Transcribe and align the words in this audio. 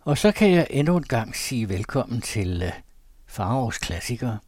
Og 0.00 0.18
så 0.18 0.32
kan 0.32 0.50
jeg 0.50 0.66
endnu 0.70 0.96
en 0.96 1.02
gang 1.02 1.36
sige 1.36 1.68
velkommen 1.68 2.20
til 2.20 2.62
øh, 2.62 2.68
uh, 2.68 2.74
Farovs 3.26 3.78
Klassikere. 3.78 4.38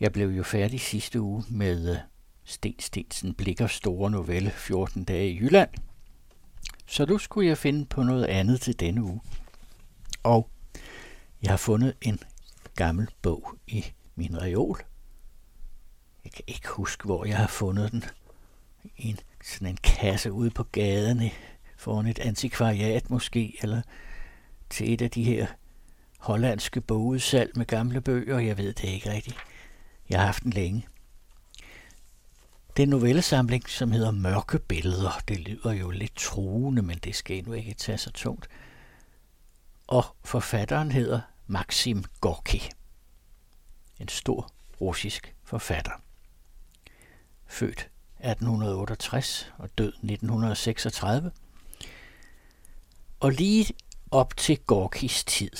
Jeg 0.00 0.12
blev 0.12 0.28
jo 0.28 0.42
færdig 0.42 0.80
sidste 0.80 1.20
uge 1.20 1.44
med 1.48 1.90
øh, 1.90 1.96
uh, 1.96 2.00
Sten 2.44 2.80
Stensen 2.80 3.34
Blikker 3.34 3.66
store 3.66 4.10
novelle 4.10 4.50
14 4.50 5.04
dage 5.04 5.30
i 5.30 5.38
Jylland. 5.38 5.70
Så 6.86 7.06
nu 7.06 7.18
skulle 7.18 7.48
jeg 7.48 7.58
finde 7.58 7.86
på 7.86 8.02
noget 8.02 8.24
andet 8.24 8.60
til 8.60 8.80
denne 8.80 9.02
uge. 9.02 9.20
Og 10.22 10.50
jeg 11.42 11.50
har 11.50 11.56
fundet 11.56 11.94
en 12.02 12.18
gammel 12.76 13.08
bog 13.22 13.54
i 13.66 13.84
min 14.14 14.42
reol. 14.42 14.78
Jeg 16.24 16.32
kan 16.32 16.44
ikke 16.46 16.68
huske, 16.68 17.04
hvor 17.04 17.24
jeg 17.24 17.36
har 17.36 17.46
fundet 17.46 17.92
den. 17.92 18.04
I 18.96 19.08
en, 19.08 19.18
sådan 19.44 19.68
en 19.68 19.78
kasse 19.82 20.32
ude 20.32 20.50
på 20.50 20.62
gaden 20.62 21.30
foran 21.76 22.06
et 22.06 22.18
antikvariat 22.18 23.10
måske, 23.10 23.56
eller 23.62 23.82
til 24.74 24.92
et 24.92 25.02
af 25.02 25.10
de 25.10 25.24
her 25.24 25.46
hollandske 26.18 26.80
bogudsalg 26.80 27.58
med 27.58 27.66
gamle 27.66 28.00
bøger. 28.00 28.38
Jeg 28.38 28.58
ved 28.58 28.72
det 28.72 28.84
ikke 28.84 29.12
rigtigt. 29.12 29.36
Jeg 30.08 30.18
har 30.18 30.26
haft 30.26 30.42
den 30.42 30.52
længe. 30.52 30.86
Det 32.76 32.82
er 32.82 32.86
en 32.86 32.88
novellesamling, 32.88 33.68
som 33.68 33.92
hedder 33.92 34.10
Mørke 34.10 34.58
Billeder. 34.58 35.22
Det 35.28 35.40
lyder 35.40 35.72
jo 35.72 35.90
lidt 35.90 36.16
truende, 36.16 36.82
men 36.82 36.98
det 36.98 37.16
skal 37.16 37.44
nu 37.44 37.52
ikke 37.52 37.74
tage 37.74 37.98
så 37.98 38.10
tungt. 38.10 38.48
Og 39.86 40.04
forfatteren 40.24 40.92
hedder 40.92 41.20
Maxim 41.46 42.04
Gorki. 42.20 42.70
En 44.00 44.08
stor 44.08 44.50
russisk 44.80 45.34
forfatter. 45.44 45.92
Født 47.46 47.90
1868 48.18 49.52
og 49.58 49.78
død 49.78 49.88
1936. 49.88 51.32
Og 53.20 53.32
lige 53.32 53.74
op 54.14 54.36
til 54.36 54.58
Gorkis 54.58 55.24
tid, 55.24 55.50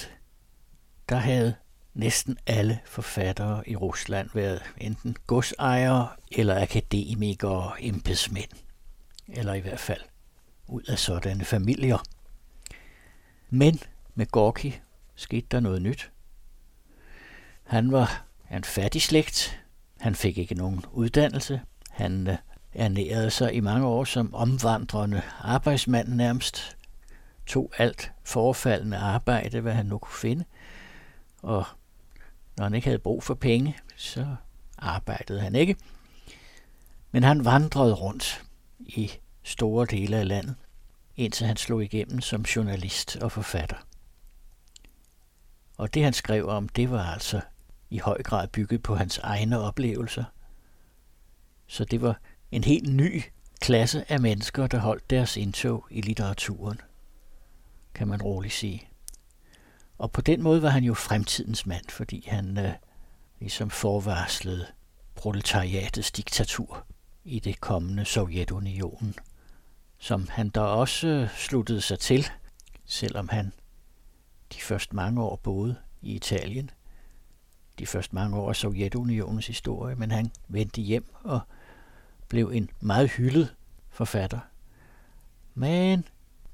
der 1.09 1.17
havde 1.17 1.55
næsten 1.95 2.39
alle 2.47 2.81
forfattere 2.85 3.69
i 3.69 3.77
Rusland 3.77 4.31
været 4.35 4.63
enten 4.79 5.17
godsejere 5.27 6.09
eller 6.33 6.63
akademikere 6.63 7.51
og 7.51 7.77
embedsmænd. 7.81 8.51
Eller 9.29 9.55
i 9.55 9.61
hvert 9.61 9.81
fald 9.81 10.01
ud 10.69 10.83
af 10.83 10.99
sådanne 10.99 11.45
familier. 11.45 11.99
Men 13.51 13.81
med 14.15 14.27
Gorki 14.27 14.81
skete 15.15 15.47
der 15.51 15.61
noget 15.61 15.83
nyt. 15.83 16.11
Han 17.65 17.93
var 17.93 18.27
en 18.51 18.65
fattig 18.65 19.03
slægt. 19.03 19.61
Han 20.01 20.15
fik 20.15 20.39
ikke 20.39 20.55
nogen 20.55 20.85
uddannelse. 20.93 21.61
Han 21.91 22.27
øh, 22.27 22.37
ernærede 22.75 23.31
sig 23.31 23.55
i 23.55 23.61
mange 23.61 23.87
år 23.87 24.05
som 24.05 24.35
omvandrende 24.35 25.23
arbejdsmand 25.41 26.09
nærmest. 26.09 26.74
Tog 27.47 27.73
alt 27.79 28.13
forfaldende 28.25 28.97
arbejde, 28.97 29.61
hvad 29.61 29.73
han 29.73 29.87
nu 29.87 29.99
kunne 29.99 30.19
finde. 30.19 30.45
Og 31.43 31.65
når 32.57 32.65
han 32.65 32.75
ikke 32.75 32.87
havde 32.87 32.99
brug 32.99 33.23
for 33.23 33.35
penge, 33.35 33.77
så 33.97 34.37
arbejdede 34.79 35.41
han 35.41 35.55
ikke. 35.55 35.77
Men 37.11 37.23
han 37.23 37.45
vandrede 37.45 37.95
rundt 37.95 38.45
i 38.81 39.11
store 39.43 39.87
dele 39.87 40.17
af 40.17 40.29
landet, 40.29 40.55
indtil 41.17 41.47
han 41.47 41.57
slog 41.57 41.85
igennem 41.85 42.21
som 42.21 42.43
journalist 42.43 43.17
og 43.17 43.33
forfatter. 43.33 43.77
Og 45.77 45.95
det 45.95 46.05
han 46.05 46.13
skrev 46.13 46.49
om, 46.49 46.69
det 46.69 46.91
var 46.91 47.05
altså 47.05 47.41
i 47.91 47.99
høj 47.99 48.23
grad 48.23 48.49
bygget 48.49 48.83
på 48.83 48.95
hans 48.97 49.19
egne 49.19 49.59
oplevelser. 49.59 50.25
Så 51.67 51.85
det 51.85 52.03
var 52.03 52.21
en 52.51 52.65
helt 52.65 52.95
ny 52.95 53.23
klasse 53.61 54.13
af 54.13 54.21
mennesker, 54.21 54.67
der 54.67 54.79
holdt 54.79 55.11
deres 55.11 55.37
indtog 55.37 55.87
i 55.91 56.01
litteraturen, 56.01 56.81
kan 57.95 58.09
man 58.09 58.23
roligt 58.23 58.55
sige. 58.55 58.89
Og 59.99 60.13
på 60.13 60.21
den 60.21 60.43
måde 60.43 60.63
var 60.63 60.69
han 60.69 60.85
jo 60.85 60.95
fremtidens 60.95 61.67
mand, 61.67 61.85
fordi 61.89 62.25
han 62.29 62.59
øh, 62.59 62.73
ligesom 63.41 63.71
forvarslede 63.71 64.67
proletariatets 65.15 66.11
diktatur 66.11 66.87
i 67.25 67.41
det 67.41 67.61
kommende 67.61 68.05
Sovjetunionen, 68.05 69.15
som 69.99 70.29
han 70.29 70.49
der 70.49 70.61
også 70.61 71.07
øh, 71.09 71.31
sluttede 71.37 71.81
sig 71.81 71.99
til, 71.99 72.27
selvom 72.85 73.29
han 73.29 73.53
de 74.53 74.61
første 74.61 74.97
mange 74.97 75.23
år 75.23 75.37
boede 75.37 75.77
i 76.03 76.15
Italien, 76.15 76.71
de 77.79 77.87
første 77.87 78.15
mange 78.15 78.37
år 78.37 78.49
af 78.49 78.57
Sovjetunionens 78.57 79.47
historie, 79.47 79.95
men 79.95 80.11
han 80.11 80.31
vendte 80.49 80.81
hjem 80.81 81.15
og 81.23 81.41
blev 82.29 82.51
en 82.55 82.71
meget 82.81 83.11
hyldet 83.11 83.55
forfatter. 83.91 84.39
Men 85.55 86.05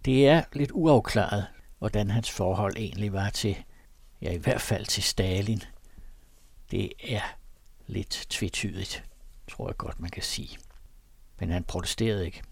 det 0.04 0.28
er 0.28 0.42
lidt 0.52 0.70
uafklaret, 0.74 1.46
hvordan 1.78 2.10
hans 2.10 2.30
forhold 2.30 2.76
egentlig 2.76 3.12
var 3.12 3.30
til, 3.30 3.56
ja 4.22 4.32
i 4.32 4.36
hvert 4.36 4.60
fald 4.60 4.86
til 4.86 5.02
Stalin. 5.02 5.62
Det 6.70 6.92
er 7.02 7.36
lidt 7.86 8.26
tvetydigt, 8.30 9.04
tror 9.50 9.68
jeg 9.68 9.76
godt 9.76 10.00
man 10.00 10.10
kan 10.10 10.22
sige. 10.22 10.58
Men 11.38 11.50
han 11.50 11.64
protesterede 11.64 12.26
ikke. 12.26 12.42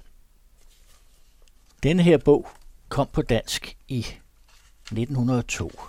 Den 1.82 2.00
her 2.00 2.18
bog 2.18 2.48
kom 2.88 3.06
på 3.12 3.22
dansk 3.22 3.76
i 3.88 3.98
1902, 3.98 5.80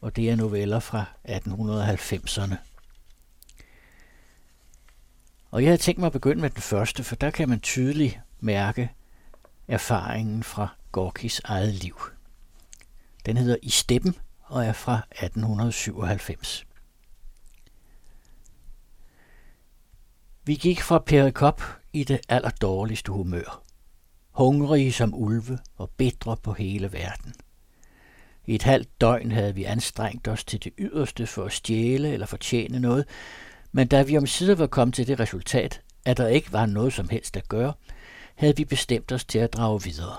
og 0.00 0.16
det 0.16 0.30
er 0.30 0.36
noveller 0.36 0.80
fra 0.80 1.04
1890'erne. 1.28 2.56
Og 5.50 5.62
jeg 5.62 5.68
havde 5.68 5.82
tænkt 5.82 5.98
mig 5.98 6.06
at 6.06 6.12
begynde 6.12 6.40
med 6.40 6.50
den 6.50 6.62
første, 6.62 7.04
for 7.04 7.16
der 7.16 7.30
kan 7.30 7.48
man 7.48 7.60
tydeligt 7.60 8.20
mærke 8.40 8.90
erfaringen 9.68 10.42
fra 10.42 10.68
Gorkis 10.92 11.40
eget 11.44 11.74
liv. 11.74 12.00
Den 13.26 13.36
hedder 13.36 13.56
I 13.62 13.70
steppen 13.70 14.16
og 14.42 14.64
er 14.64 14.72
fra 14.72 15.06
1897. 15.10 16.66
Vi 20.44 20.54
gik 20.54 20.80
fra 20.80 20.98
Perikop 20.98 21.62
i 21.92 22.04
det 22.04 22.20
allerdårligste 22.28 23.12
humør. 23.12 23.62
Hungrige 24.30 24.92
som 24.92 25.14
ulve 25.14 25.58
og 25.76 25.90
bedre 25.90 26.36
på 26.36 26.52
hele 26.52 26.92
verden. 26.92 27.34
I 28.46 28.54
et 28.54 28.62
halvt 28.62 29.00
døgn 29.00 29.32
havde 29.32 29.54
vi 29.54 29.64
anstrengt 29.64 30.28
os 30.28 30.44
til 30.44 30.64
det 30.64 30.72
yderste 30.78 31.26
for 31.26 31.44
at 31.44 31.52
stjæle 31.52 32.12
eller 32.12 32.26
fortjene 32.26 32.80
noget, 32.80 33.04
men 33.72 33.88
da 33.88 34.02
vi 34.02 34.16
om 34.16 34.26
sider 34.26 34.54
var 34.54 34.66
kommet 34.66 34.94
til 34.94 35.06
det 35.06 35.20
resultat, 35.20 35.80
at 36.04 36.16
der 36.16 36.28
ikke 36.28 36.52
var 36.52 36.66
noget 36.66 36.92
som 36.92 37.08
helst 37.08 37.36
at 37.36 37.48
gøre, 37.48 37.72
havde 38.34 38.56
vi 38.56 38.64
bestemt 38.64 39.12
os 39.12 39.24
til 39.24 39.38
at 39.38 39.52
drage 39.52 39.82
videre. 39.82 40.16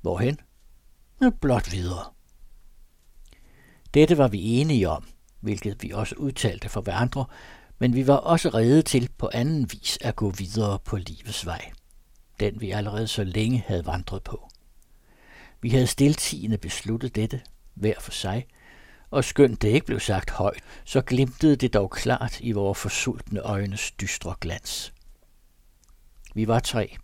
Hvorhen? 0.00 0.40
Ja, 1.20 1.30
blot 1.40 1.72
videre. 1.72 2.04
Dette 3.94 4.18
var 4.18 4.28
vi 4.28 4.42
enige 4.42 4.88
om, 4.88 5.04
hvilket 5.40 5.82
vi 5.82 5.90
også 5.90 6.14
udtalte 6.14 6.68
for 6.68 6.80
hverandre, 6.80 7.24
men 7.78 7.94
vi 7.94 8.06
var 8.06 8.16
også 8.16 8.48
rede 8.48 8.82
til 8.82 9.08
på 9.18 9.30
anden 9.32 9.72
vis 9.72 9.98
at 10.00 10.16
gå 10.16 10.30
videre 10.30 10.78
på 10.78 10.96
livets 10.96 11.46
vej. 11.46 11.70
Den 12.40 12.60
vi 12.60 12.70
allerede 12.70 13.08
så 13.08 13.24
længe 13.24 13.64
havde 13.66 13.86
vandret 13.86 14.22
på. 14.22 14.48
Vi 15.60 15.70
havde 15.70 15.86
stiltigende 15.86 16.58
besluttet 16.58 17.14
dette, 17.14 17.40
hver 17.74 18.00
for 18.00 18.12
sig, 18.12 18.46
og 19.10 19.24
skønt 19.24 19.62
det 19.62 19.68
ikke 19.68 19.86
blev 19.86 20.00
sagt 20.00 20.30
højt, 20.30 20.62
så 20.84 21.00
glimtede 21.00 21.56
det 21.56 21.74
dog 21.74 21.90
klart 21.90 22.40
i 22.40 22.52
vores 22.52 22.78
forsultne 22.78 23.40
øjnes 23.40 23.90
dystre 23.90 24.34
glans. 24.40 24.92
Vi 26.34 26.48
var 26.48 26.58
tre, 26.58 26.96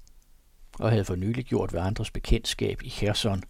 og 0.81 0.91
havde 0.91 1.05
for 1.05 1.15
nylig 1.15 1.45
gjort 1.45 1.75
andres 1.75 2.11
bekendtskab 2.11 2.83
i 2.83 2.89
Kherson, 2.89 3.43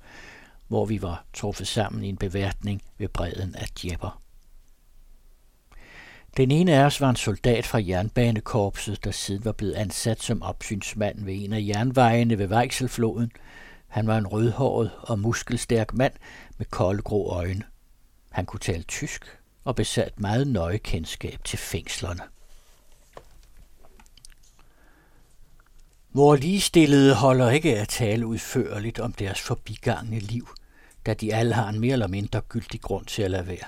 hvor 0.68 0.84
vi 0.84 1.02
var 1.02 1.24
truffet 1.32 1.66
sammen 1.66 2.04
i 2.04 2.08
en 2.08 2.16
beværtning 2.16 2.82
ved 2.98 3.08
bredden 3.08 3.54
af 3.54 3.68
Djepper. 3.68 4.20
Den 6.36 6.50
ene 6.50 6.74
af 6.74 6.84
os 6.84 7.00
var 7.00 7.10
en 7.10 7.16
soldat 7.16 7.66
fra 7.66 7.80
jernbanekorpset, 7.88 9.04
der 9.04 9.10
siden 9.10 9.44
var 9.44 9.52
blevet 9.52 9.74
ansat 9.74 10.22
som 10.22 10.42
opsynsmand 10.42 11.24
ved 11.24 11.44
en 11.44 11.52
af 11.52 11.64
jernvejene 11.66 12.38
ved 12.38 12.46
Vejselfloden. 12.46 13.32
Han 13.88 14.06
var 14.06 14.18
en 14.18 14.26
rødhåret 14.26 14.90
og 15.00 15.18
muskelstærk 15.18 15.94
mand 15.94 16.12
med 16.58 16.66
kolde 16.66 17.02
grå 17.02 17.30
øjne. 17.30 17.62
Han 18.30 18.46
kunne 18.46 18.60
tale 18.60 18.82
tysk 18.82 19.38
og 19.64 19.76
besat 19.76 20.20
meget 20.20 20.46
nøje 20.46 20.78
kendskab 20.78 21.44
til 21.44 21.58
fængslerne. 21.58 22.22
Vore 26.12 26.38
ligestillede 26.38 27.14
holder 27.14 27.50
ikke 27.50 27.78
at 27.78 27.88
tale 27.88 28.26
udførligt 28.26 29.00
om 29.00 29.12
deres 29.12 29.40
forbigangne 29.40 30.18
liv, 30.18 30.48
da 31.06 31.14
de 31.14 31.34
alle 31.34 31.54
har 31.54 31.68
en 31.68 31.80
mere 31.80 31.92
eller 31.92 32.06
mindre 32.06 32.40
gyldig 32.40 32.80
grund 32.80 33.06
til 33.06 33.22
at 33.22 33.30
lade 33.30 33.46
være. 33.46 33.66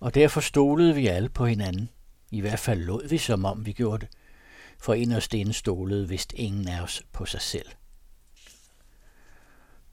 Og 0.00 0.14
derfor 0.14 0.40
stolede 0.40 0.94
vi 0.94 1.06
alle 1.06 1.28
på 1.28 1.46
hinanden. 1.46 1.88
I 2.30 2.40
hvert 2.40 2.58
fald 2.58 2.80
lod 2.80 3.08
vi, 3.08 3.18
som 3.18 3.44
om 3.44 3.66
vi 3.66 3.72
gjorde 3.72 4.06
det. 4.06 4.08
For 4.78 4.94
inderst 4.94 5.34
inde 5.34 5.52
stolede 5.52 6.08
vist 6.08 6.32
ingen 6.36 6.68
af 6.68 6.82
os 6.82 7.02
på 7.12 7.26
sig 7.26 7.40
selv. 7.40 7.66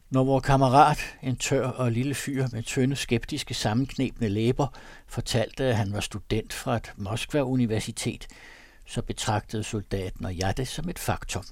Når 0.10 0.24
vores 0.24 0.46
kammerat, 0.46 1.00
en 1.24 1.36
tør 1.36 1.68
og 1.68 1.92
lille 1.92 2.16
fyr 2.16 2.48
med 2.52 2.64
tynde, 2.64 2.96
skeptiske, 2.96 3.54
sammenknebne 3.54 4.30
læber, 4.30 4.68
fortalte, 5.08 5.64
at 5.64 5.78
han 5.78 5.94
var 5.94 6.00
student 6.00 6.54
fra 6.54 6.76
et 6.76 6.94
Moskva-universitet, 6.98 8.28
så 8.88 9.02
betragtede 9.02 9.64
soldaten 9.64 10.26
og 10.26 10.38
jeg 10.38 10.58
det 10.58 10.68
som 10.68 10.90
et 10.90 11.00
faktum. 11.00 11.44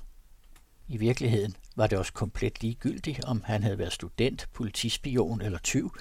I 0.88 0.98
virkeligheden 0.98 1.56
var 1.76 1.88
det 1.88 1.98
også 1.98 2.14
komplet 2.14 2.62
ligegyldigt, 2.62 3.26
om 3.26 3.44
han 3.46 3.64
havde 3.64 3.78
været 3.78 3.94
student, 3.94 4.48
politispion 4.54 5.42
eller 5.42 5.60
tyv. 5.60 5.96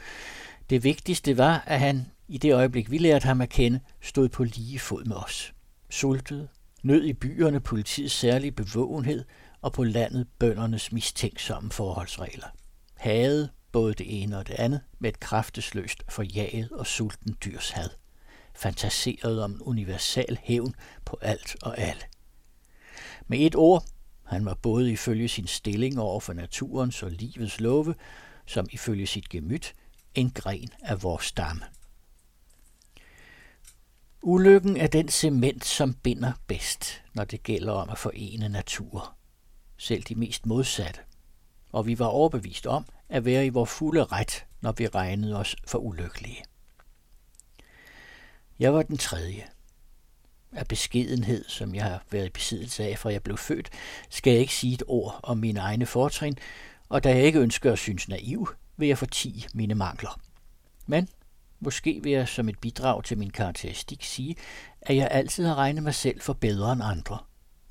Det 0.70 0.84
vigtigste 0.84 1.38
var, 1.38 1.64
at 1.66 1.80
han, 1.80 2.06
i 2.28 2.38
det 2.38 2.54
øjeblik 2.54 2.90
vi 2.90 2.98
lærte 2.98 3.24
ham 3.24 3.40
at 3.40 3.48
kende, 3.48 3.80
stod 4.00 4.28
på 4.28 4.44
lige 4.44 4.78
fod 4.78 5.04
med 5.04 5.16
os. 5.16 5.54
Sultede, 5.90 6.48
nød 6.82 7.04
i 7.04 7.12
byerne 7.12 7.60
politiets 7.60 8.14
særlige 8.14 8.52
bevågenhed 8.52 9.24
og 9.60 9.72
på 9.72 9.84
landet 9.84 10.26
bøndernes 10.38 10.92
mistænksomme 10.92 11.70
forholdsregler. 11.70 12.46
Havde 12.94 13.48
både 13.72 13.94
det 13.94 14.22
ene 14.22 14.38
og 14.38 14.46
det 14.46 14.54
andet 14.54 14.80
med 14.98 15.08
et 15.08 15.20
kraftesløst 15.20 16.02
forjaget 16.08 16.70
og 16.70 16.86
sulten 16.86 17.36
dyrs 17.44 17.70
had. 17.70 17.88
Fantaserede 18.54 19.44
om 19.44 19.52
en 19.52 19.62
universal 19.62 20.38
hævn 20.42 20.74
på 21.04 21.18
alt 21.22 21.56
og 21.62 21.78
alle. 21.78 22.02
Med 23.26 23.38
et 23.38 23.56
ord, 23.56 23.84
han 24.24 24.44
var 24.44 24.54
både 24.54 24.92
ifølge 24.92 25.28
sin 25.28 25.46
stilling 25.46 26.00
over 26.00 26.20
for 26.20 26.32
naturens 26.32 27.02
og 27.02 27.10
livets 27.10 27.60
love, 27.60 27.94
som 28.46 28.66
ifølge 28.70 29.06
sit 29.06 29.28
gemyt, 29.28 29.74
en 30.14 30.30
gren 30.30 30.68
af 30.82 31.02
vores 31.02 31.24
stamme. 31.24 31.64
Ulykken 34.22 34.76
er 34.76 34.86
den 34.86 35.08
cement, 35.08 35.64
som 35.64 35.94
binder 35.94 36.32
bedst, 36.46 37.02
når 37.14 37.24
det 37.24 37.42
gælder 37.42 37.72
om 37.72 37.90
at 37.90 37.98
forene 37.98 38.48
natur. 38.48 39.14
Selv 39.76 40.02
de 40.02 40.14
mest 40.14 40.46
modsatte. 40.46 41.00
Og 41.72 41.86
vi 41.86 41.98
var 41.98 42.06
overbevist 42.06 42.66
om 42.66 42.86
at 43.08 43.24
være 43.24 43.46
i 43.46 43.48
vores 43.48 43.70
fulde 43.70 44.04
ret, 44.04 44.46
når 44.60 44.72
vi 44.72 44.86
regnede 44.86 45.36
os 45.36 45.56
for 45.66 45.78
ulykkelige. 45.78 46.42
Jeg 48.58 48.74
var 48.74 48.82
den 48.82 48.98
tredje. 48.98 49.44
Af 50.52 50.66
beskedenhed, 50.66 51.44
som 51.48 51.74
jeg 51.74 51.84
har 51.84 52.04
været 52.10 52.26
i 52.26 52.30
besiddelse 52.30 52.84
af, 52.84 52.98
fra 52.98 53.12
jeg 53.12 53.22
blev 53.22 53.36
født, 53.36 53.70
skal 54.10 54.30
jeg 54.30 54.40
ikke 54.40 54.54
sige 54.54 54.74
et 54.74 54.82
ord 54.86 55.20
om 55.22 55.38
mine 55.38 55.60
egne 55.60 55.86
fortrin, 55.86 56.38
og 56.88 57.04
da 57.04 57.08
jeg 57.08 57.22
ikke 57.22 57.38
ønsker 57.40 57.72
at 57.72 57.78
synes 57.78 58.08
naiv, 58.08 58.48
vil 58.76 58.88
jeg 58.88 58.98
fortige 58.98 59.48
mine 59.54 59.74
mangler. 59.74 60.20
Men 60.86 61.08
måske 61.60 62.00
vil 62.02 62.12
jeg 62.12 62.28
som 62.28 62.48
et 62.48 62.58
bidrag 62.58 63.04
til 63.04 63.18
min 63.18 63.30
karakteristik 63.30 64.04
sige, 64.04 64.36
at 64.82 64.96
jeg 64.96 65.08
altid 65.10 65.46
har 65.46 65.54
regnet 65.54 65.82
mig 65.82 65.94
selv 65.94 66.20
for 66.20 66.32
bedre 66.32 66.72
end 66.72 66.82
andre, 66.84 67.18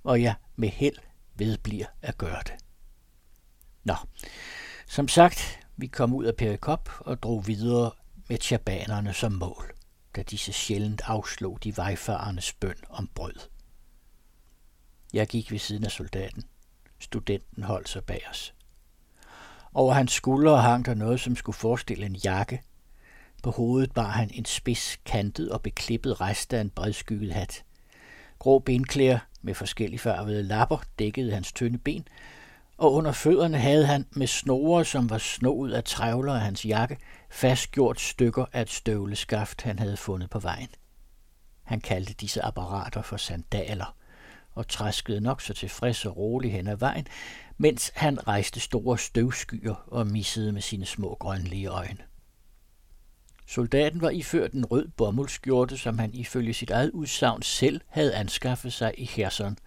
og 0.03 0.21
jeg 0.21 0.35
med 0.55 0.69
held 0.69 0.97
vedbliver 1.35 1.85
at 2.01 2.17
gøre 2.17 2.41
det. 2.45 2.53
Nå, 3.83 3.95
som 4.87 5.07
sagt, 5.07 5.59
vi 5.77 5.87
kom 5.87 6.13
ud 6.13 6.25
af 6.25 6.35
Perikop 6.35 6.89
og 6.99 7.23
drog 7.23 7.47
videre 7.47 7.91
med 8.29 8.37
tjabanerne 8.37 9.13
som 9.13 9.31
mål, 9.31 9.73
da 10.15 10.23
disse 10.23 10.53
sjældent 10.53 11.01
afslog 11.05 11.63
de 11.63 11.77
vejfarendes 11.77 12.53
bøn 12.53 12.75
om 12.89 13.09
brød. 13.15 13.35
Jeg 15.13 15.27
gik 15.27 15.51
ved 15.51 15.59
siden 15.59 15.83
af 15.83 15.91
soldaten. 15.91 16.43
Studenten 16.99 17.63
holdt 17.63 17.89
sig 17.89 18.03
bag 18.03 18.21
os. 18.29 18.53
Over 19.73 19.93
hans 19.93 20.11
skuldre 20.11 20.61
hang 20.61 20.85
der 20.85 20.93
noget, 20.93 21.19
som 21.19 21.35
skulle 21.35 21.55
forestille 21.55 22.05
en 22.05 22.15
jakke. 22.15 22.61
På 23.43 23.51
hovedet 23.51 23.93
bar 23.93 24.09
han 24.09 24.29
en 24.33 24.45
spids, 24.45 24.97
kantet 25.05 25.49
og 25.49 25.61
beklippet 25.61 26.21
rest 26.21 26.53
af 26.53 26.61
en 26.61 26.69
bredskygget 26.69 27.33
hat. 27.33 27.63
Grå 28.39 28.59
benklæder 28.59 29.19
med 29.41 29.53
forskellige 29.53 29.99
farvede 29.99 30.43
lapper 30.43 30.83
dækkede 30.99 31.33
hans 31.33 31.53
tynde 31.53 31.77
ben, 31.77 32.07
og 32.77 32.93
under 32.93 33.11
fødderne 33.11 33.57
havde 33.57 33.85
han 33.85 34.05
med 34.11 34.27
snore, 34.27 34.85
som 34.85 35.09
var 35.09 35.17
snået 35.17 35.73
af 35.73 35.83
trævler 35.83 36.33
af 36.33 36.41
hans 36.41 36.65
jakke, 36.65 36.97
fastgjort 37.29 38.01
stykker 38.01 38.45
af 38.53 38.61
et 38.61 38.69
støvleskaft, 38.69 39.61
han 39.61 39.79
havde 39.79 39.97
fundet 39.97 40.29
på 40.29 40.39
vejen. 40.39 40.69
Han 41.63 41.81
kaldte 41.81 42.13
disse 42.13 42.41
apparater 42.41 43.01
for 43.01 43.17
sandaler, 43.17 43.95
og 44.51 44.67
træskede 44.67 45.21
nok 45.21 45.41
så 45.41 45.53
tilfreds 45.53 46.05
og 46.05 46.17
rolig 46.17 46.51
hen 46.51 46.67
ad 46.67 46.77
vejen, 46.77 47.07
mens 47.57 47.91
han 47.95 48.27
rejste 48.27 48.59
store 48.59 48.97
støvskyer 48.97 49.75
og 49.87 50.07
missede 50.07 50.51
med 50.51 50.61
sine 50.61 50.85
små 50.85 51.17
grønlige 51.19 51.67
øjne. 51.67 51.97
Soldaten 53.47 54.01
var 54.01 54.09
iført 54.09 54.51
en 54.51 54.65
rød 54.65 54.87
bomuldskjorte, 54.87 55.77
som 55.77 55.99
han 55.99 56.13
ifølge 56.13 56.53
sit 56.53 56.69
eget 56.69 56.91
udsagn 56.91 57.41
selv 57.41 57.81
havde 57.87 58.15
anskaffet 58.15 58.73
sig 58.73 58.93
i 58.97 59.05
Kherson. 59.05 59.57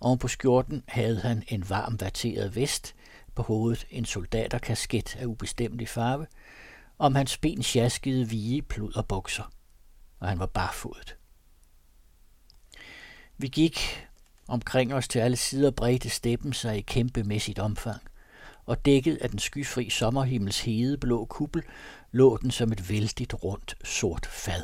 Oven 0.00 0.18
på 0.18 0.28
skjorten 0.28 0.84
havde 0.88 1.20
han 1.20 1.42
en 1.48 1.70
varm 1.70 2.00
vateret 2.00 2.56
vest, 2.56 2.94
på 3.34 3.42
hovedet 3.42 3.86
en 3.90 4.04
soldaterkasket 4.04 5.16
af 5.16 5.24
ubestemmelig 5.24 5.88
farve, 5.88 6.26
om 6.98 7.14
hans 7.14 7.38
ben 7.38 7.62
sjaskede 7.62 8.28
vige 8.28 8.62
bukser, 9.08 9.52
og 10.20 10.28
han 10.28 10.38
var 10.38 10.46
barfodet. 10.46 11.16
Vi 13.36 13.48
gik 13.48 14.06
omkring 14.48 14.94
os 14.94 15.08
til 15.08 15.18
alle 15.18 15.36
sider 15.36 15.70
bredte 15.70 16.10
steppen 16.10 16.52
sig 16.52 16.78
i 16.78 16.80
kæmpemæssigt 16.80 17.58
omfang, 17.58 18.02
og 18.66 18.84
dækket 18.84 19.16
af 19.16 19.30
den 19.30 19.38
skyfri 19.38 19.90
sommerhimmels 19.90 20.60
hede 20.60 20.98
blå 20.98 21.24
kuppel 21.24 21.62
lå 22.12 22.36
den 22.36 22.50
som 22.50 22.72
et 22.72 22.90
vældigt 22.90 23.34
rundt 23.34 23.76
sort 23.84 24.26
fad. 24.26 24.62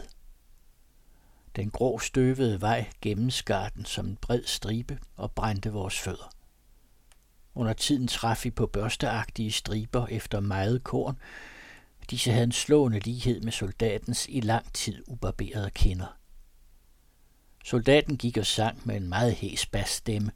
Den 1.57 1.71
grå 1.71 1.99
støvede 1.99 2.61
vej 2.61 2.87
gennemskar 3.01 3.69
den 3.69 3.85
som 3.85 4.07
en 4.07 4.17
bred 4.17 4.43
stribe 4.47 4.99
og 5.17 5.33
brændte 5.33 5.73
vores 5.73 5.99
fødder. 5.99 6.31
Under 7.55 7.73
tiden 7.73 8.09
traf 8.09 8.45
vi 8.45 8.51
på 8.51 8.67
børsteagtige 8.67 9.53
striber 9.53 10.07
efter 10.07 10.41
meget 10.41 10.85
korn. 10.85 11.19
Disse 12.11 12.31
havde 12.31 12.45
en 12.45 12.53
slående 12.53 12.99
lighed 12.99 13.41
med 13.41 13.53
soldatens 13.53 14.27
i 14.29 14.41
lang 14.41 14.73
tid 14.73 15.03
ubarberede 15.07 15.71
kinder. 15.71 16.17
Soldaten 17.65 18.17
gik 18.17 18.37
og 18.37 18.47
sang 18.47 18.81
med 18.85 18.97
en 18.97 19.09
meget 19.09 19.35
hæs 19.35 19.67
basstemme. 19.67 20.31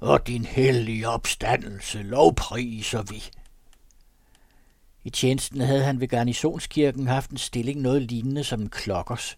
Og 0.00 0.26
din 0.26 0.44
hellige 0.44 1.08
opstandelse 1.08 2.02
lovpriser 2.02 3.02
vi. 3.02 3.22
I 5.04 5.10
tjenesten 5.10 5.60
havde 5.60 5.84
han 5.84 6.00
ved 6.00 6.08
garnisonskirken 6.08 7.06
haft 7.06 7.30
en 7.30 7.36
stilling 7.36 7.80
noget 7.80 8.02
lignende 8.02 8.44
som 8.44 8.60
en 8.60 8.70
klokkers, 8.70 9.36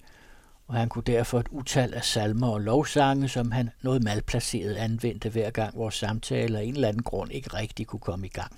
og 0.72 0.78
han 0.78 0.88
kunne 0.88 1.02
derfor 1.02 1.40
et 1.40 1.48
utal 1.50 1.94
af 1.94 2.04
salmer 2.04 2.48
og 2.48 2.60
lovsange, 2.60 3.28
som 3.28 3.52
han 3.52 3.70
noget 3.82 4.02
malplaceret 4.02 4.74
anvendte 4.74 5.28
hver 5.28 5.50
gang 5.50 5.76
vores 5.76 5.94
samtale 5.94 6.58
af 6.58 6.62
en 6.62 6.74
eller 6.74 6.88
anden 6.88 7.02
grund 7.02 7.32
ikke 7.32 7.54
rigtig 7.54 7.86
kunne 7.86 8.00
komme 8.00 8.26
i 8.26 8.30
gang. 8.30 8.52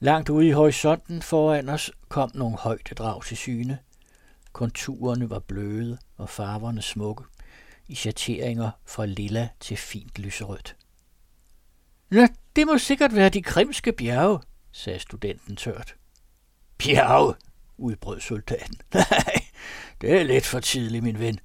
Langt 0.00 0.28
ude 0.28 0.48
i 0.48 0.50
horisonten 0.50 1.22
foran 1.22 1.68
os 1.68 1.92
kom 2.08 2.30
nogle 2.34 2.56
højdedrag 2.56 3.24
til 3.24 3.36
syne. 3.36 3.78
Konturerne 4.52 5.30
var 5.30 5.38
bløde 5.38 5.98
og 6.16 6.28
farverne 6.28 6.82
smukke, 6.82 7.24
i 7.88 7.94
chateringer 7.94 8.70
fra 8.86 9.06
lilla 9.06 9.48
til 9.60 9.76
fint 9.76 10.18
lyserødt. 10.18 10.76
Nå, 12.10 12.26
det 12.56 12.66
må 12.66 12.78
sikkert 12.78 13.14
være 13.14 13.28
de 13.28 13.42
krimske 13.42 13.92
bjerge, 13.92 14.38
sagde 14.72 14.98
studenten 14.98 15.56
tørt. 15.56 15.94
Bjerge, 16.78 17.34
udbrød 17.76 18.20
soldaten. 18.20 18.80
Nej, 18.94 19.43
det 20.04 20.20
er 20.20 20.24
lidt 20.24 20.46
for 20.46 20.60
tidligt, 20.60 21.04
min 21.04 21.18
ven. 21.18 21.40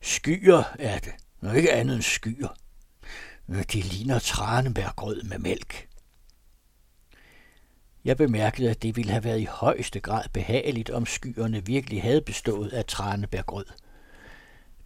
Skyer 0.00 0.62
er 0.78 0.98
det, 0.98 1.12
og 1.42 1.56
ikke 1.56 1.72
andet 1.72 1.94
end 1.94 2.02
skyer. 2.02 2.56
De 3.48 3.80
ligner 3.80 4.18
tranebærgrød 4.18 5.22
med 5.22 5.38
mælk. 5.38 5.88
Jeg 8.04 8.16
bemærkede, 8.16 8.70
at 8.70 8.82
det 8.82 8.96
ville 8.96 9.10
have 9.10 9.24
været 9.24 9.40
i 9.40 9.44
højeste 9.44 10.00
grad 10.00 10.28
behageligt, 10.32 10.90
om 10.90 11.06
skyerne 11.06 11.66
virkelig 11.66 12.02
havde 12.02 12.20
bestået 12.20 12.68
af 12.68 12.84
tranebærgrød. 12.84 13.66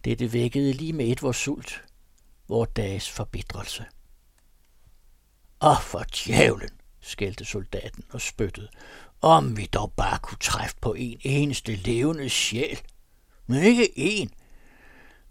Dette 0.05 0.33
vækkede 0.33 0.73
lige 0.73 0.93
med 0.93 1.07
et 1.07 1.21
vores 1.21 1.37
sult, 1.37 1.83
vores 2.47 2.69
dages 2.75 3.09
forbitrelse. 3.09 3.85
Åh, 5.61 5.81
for 5.81 6.03
djævlen, 6.15 6.69
skældte 7.01 7.45
soldaten 7.45 8.03
og 8.09 8.21
spyttede. 8.21 8.69
Om 9.21 9.57
vi 9.57 9.65
dog 9.65 9.93
bare 9.97 10.19
kunne 10.19 10.37
træffe 10.41 10.75
på 10.81 10.93
en 10.93 11.19
eneste 11.21 11.75
levende 11.75 12.29
sjæl. 12.29 12.79
Men 13.47 13.63
ikke 13.63 13.99
en. 13.99 14.31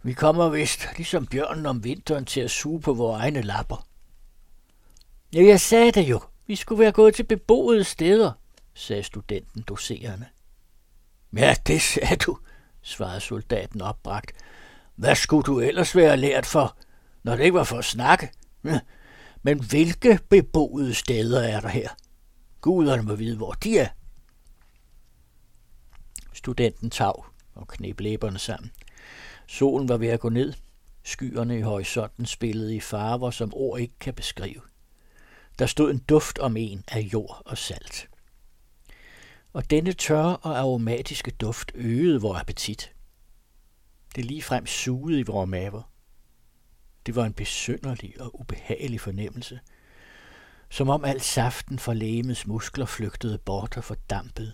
Vi 0.03 0.13
kommer 0.13 0.49
vist, 0.49 0.89
ligesom 0.97 1.27
bjørnen 1.27 1.67
om 1.67 1.85
vinteren, 1.85 2.25
til 2.25 2.41
at 2.41 2.51
suge 2.51 2.81
på 2.81 2.95
vores 2.95 3.21
egne 3.21 3.43
lapper. 3.43 3.87
Ja, 5.33 5.45
jeg 5.45 5.61
sagde 5.61 5.93
det 5.93 6.03
jo. 6.03 6.21
Vi 6.47 6.57
skulle 6.57 6.79
være 6.79 6.93
gået 6.93 7.15
til 7.15 7.23
beboede 7.23 7.85
steder, 7.85 8.33
sagde 8.75 9.03
studenten 9.03 9.63
doserende. 9.63 10.27
Ja, 11.37 11.55
det 11.67 11.83
sagde 11.83 12.17
du, 12.17 12.39
svarede 12.83 13.21
soldaten 13.21 13.81
opbragt. 13.83 14.33
Hvad 14.95 15.15
skulle 15.15 15.43
du 15.43 15.61
ellers 15.61 15.97
være 15.97 16.17
lært 16.17 16.47
for, 16.47 16.77
når 17.23 17.37
det 17.37 17.45
ikke 17.45 17.55
var 17.55 17.65
for 17.65 17.79
at 17.79 17.85
snakke? 17.85 18.31
Men 19.43 19.65
hvilke 19.65 20.19
beboede 20.29 20.95
steder 20.95 21.43
er 21.43 21.61
der 21.61 21.69
her? 21.69 21.89
Guderne 22.61 23.03
må 23.03 23.15
vide, 23.15 23.37
hvor 23.37 23.53
de 23.53 23.79
er. 23.79 23.89
Studenten 26.33 26.91
tav 26.91 27.27
og 27.55 27.69
knep 27.69 28.01
læberne 28.01 28.39
sammen. 28.39 28.73
Solen 29.47 29.89
var 29.89 29.97
ved 29.97 30.09
at 30.09 30.21
gå 30.21 30.29
ned. 30.29 30.53
Skyerne 31.03 31.59
i 31.59 31.61
horisonten 31.61 32.27
spillede 32.27 32.77
i 32.77 32.81
farver, 32.81 33.31
som 33.31 33.55
ord 33.55 33.81
ikke 33.81 33.99
kan 34.01 34.15
beskrive. 34.15 34.61
Der 35.59 35.67
stod 35.67 35.91
en 35.91 35.99
duft 35.99 36.39
om 36.39 36.57
en 36.57 36.85
af 36.89 37.01
jord 37.01 37.43
og 37.45 37.59
salt. 37.59 38.09
Og 39.53 39.71
denne 39.71 39.93
tørre 39.93 40.37
og 40.37 40.59
aromatiske 40.59 41.31
duft 41.31 41.73
øgede 41.75 42.21
vor 42.21 42.35
appetit. 42.35 42.93
Det 44.17 44.25
ligefrem 44.25 44.67
sugede 44.67 45.21
i 45.21 45.23
vores 45.23 45.49
maver. 45.51 45.83
Det 47.07 47.17
var 47.17 47.25
en 47.25 47.33
besynderlig 47.33 48.21
og 48.21 48.41
ubehagelig 48.41 49.01
fornemmelse. 49.01 49.61
Som 50.71 50.89
om 50.89 51.05
al 51.05 51.21
saften 51.21 51.79
fra 51.79 51.95
lægemets 51.95 52.47
muskler 52.47 52.87
flygtede 52.87 53.39
bort 53.39 53.77
og 53.77 53.85
fordampede. 53.85 54.53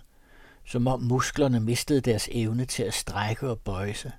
Som 0.65 0.87
om 0.87 1.01
musklerne 1.01 1.59
mistede 1.59 2.01
deres 2.01 2.29
evne 2.31 2.65
til 2.65 2.83
at 2.83 2.93
strække 2.93 3.49
og 3.49 3.59
bøje 3.59 3.93
sig. 3.93 4.11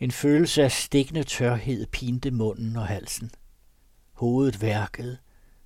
En 0.00 0.10
følelse 0.10 0.62
af 0.62 0.72
stikkende 0.72 1.22
tørhed 1.22 1.86
pinte 1.86 2.30
munden 2.30 2.76
og 2.76 2.86
halsen. 2.86 3.30
Hovedet 4.12 4.62
værkede, 4.62 5.18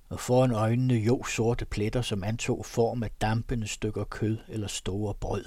og 0.09 0.19
foran 0.19 0.51
øjnene 0.51 0.93
jo 0.93 1.23
sorte 1.23 1.65
pletter, 1.65 2.01
som 2.01 2.23
antog 2.23 2.65
form 2.65 3.03
af 3.03 3.11
dampende 3.21 3.67
stykker 3.67 4.03
kød 4.03 4.37
eller 4.47 4.67
store 4.67 5.13
brød. 5.13 5.45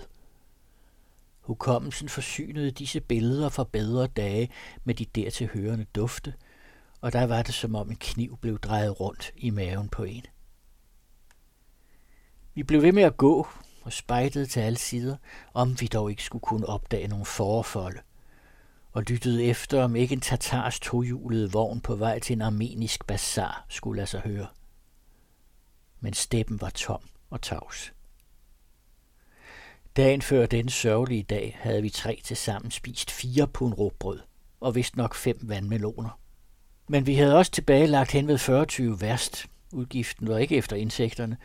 Hukommelsen 1.40 2.08
forsynede 2.08 2.70
disse 2.70 3.00
billeder 3.00 3.48
fra 3.48 3.64
bedre 3.72 4.06
dage 4.06 4.50
med 4.84 4.94
de 4.94 5.04
dertil 5.04 5.48
hørende 5.54 5.86
dufte, 5.94 6.34
og 7.00 7.12
der 7.12 7.26
var 7.26 7.42
det 7.42 7.54
som 7.54 7.74
om 7.74 7.90
en 7.90 7.96
kniv 7.96 8.38
blev 8.38 8.58
drejet 8.58 9.00
rundt 9.00 9.32
i 9.36 9.50
maven 9.50 9.88
på 9.88 10.04
en. 10.04 10.24
Vi 12.54 12.62
blev 12.62 12.82
ved 12.82 12.92
med 12.92 13.02
at 13.02 13.16
gå 13.16 13.48
og 13.82 13.92
spejtede 13.92 14.46
til 14.46 14.60
alle 14.60 14.78
sider, 14.78 15.16
om 15.54 15.80
vi 15.80 15.86
dog 15.86 16.10
ikke 16.10 16.22
skulle 16.22 16.42
kunne 16.42 16.66
opdage 16.66 17.08
nogle 17.08 17.24
forfolde, 17.24 18.00
og 18.92 19.02
lyttede 19.02 19.44
efter, 19.44 19.82
om 19.82 19.96
ikke 19.96 20.12
en 20.12 20.20
tatars 20.20 20.80
tohjulede 20.80 21.52
vogn 21.52 21.80
på 21.80 21.96
vej 21.96 22.18
til 22.18 22.32
en 22.32 22.42
armenisk 22.42 23.06
bazar 23.06 23.66
skulle 23.68 23.96
lade 23.96 24.06
sig 24.06 24.20
høre. 24.20 24.46
Men 26.00 26.14
steppen 26.14 26.60
var 26.60 26.70
tom 26.70 27.02
og 27.30 27.42
tavs. 27.42 27.92
Dagen 29.96 30.22
før 30.22 30.46
den 30.46 30.68
sørgelige 30.68 31.22
dag 31.22 31.58
havde 31.60 31.82
vi 31.82 31.90
tre 31.90 32.20
til 32.24 32.36
sammen 32.36 32.70
spist 32.70 33.10
fire 33.10 33.46
pund 33.46 33.74
råbrød 33.74 34.20
og 34.60 34.74
vist 34.74 34.96
nok 34.96 35.14
fem 35.14 35.38
vandmeloner. 35.42 36.19
Men 36.90 37.06
vi 37.06 37.14
havde 37.14 37.36
også 37.36 37.52
tilbage 37.52 37.86
lagt 37.86 38.12
hen 38.12 38.28
ved 38.28 38.38
40 38.38 38.66
værst. 39.00 39.46
Udgiften 39.72 40.28
var 40.28 40.38
ikke 40.38 40.56
efter 40.56 40.76
insekterne. 40.76 41.36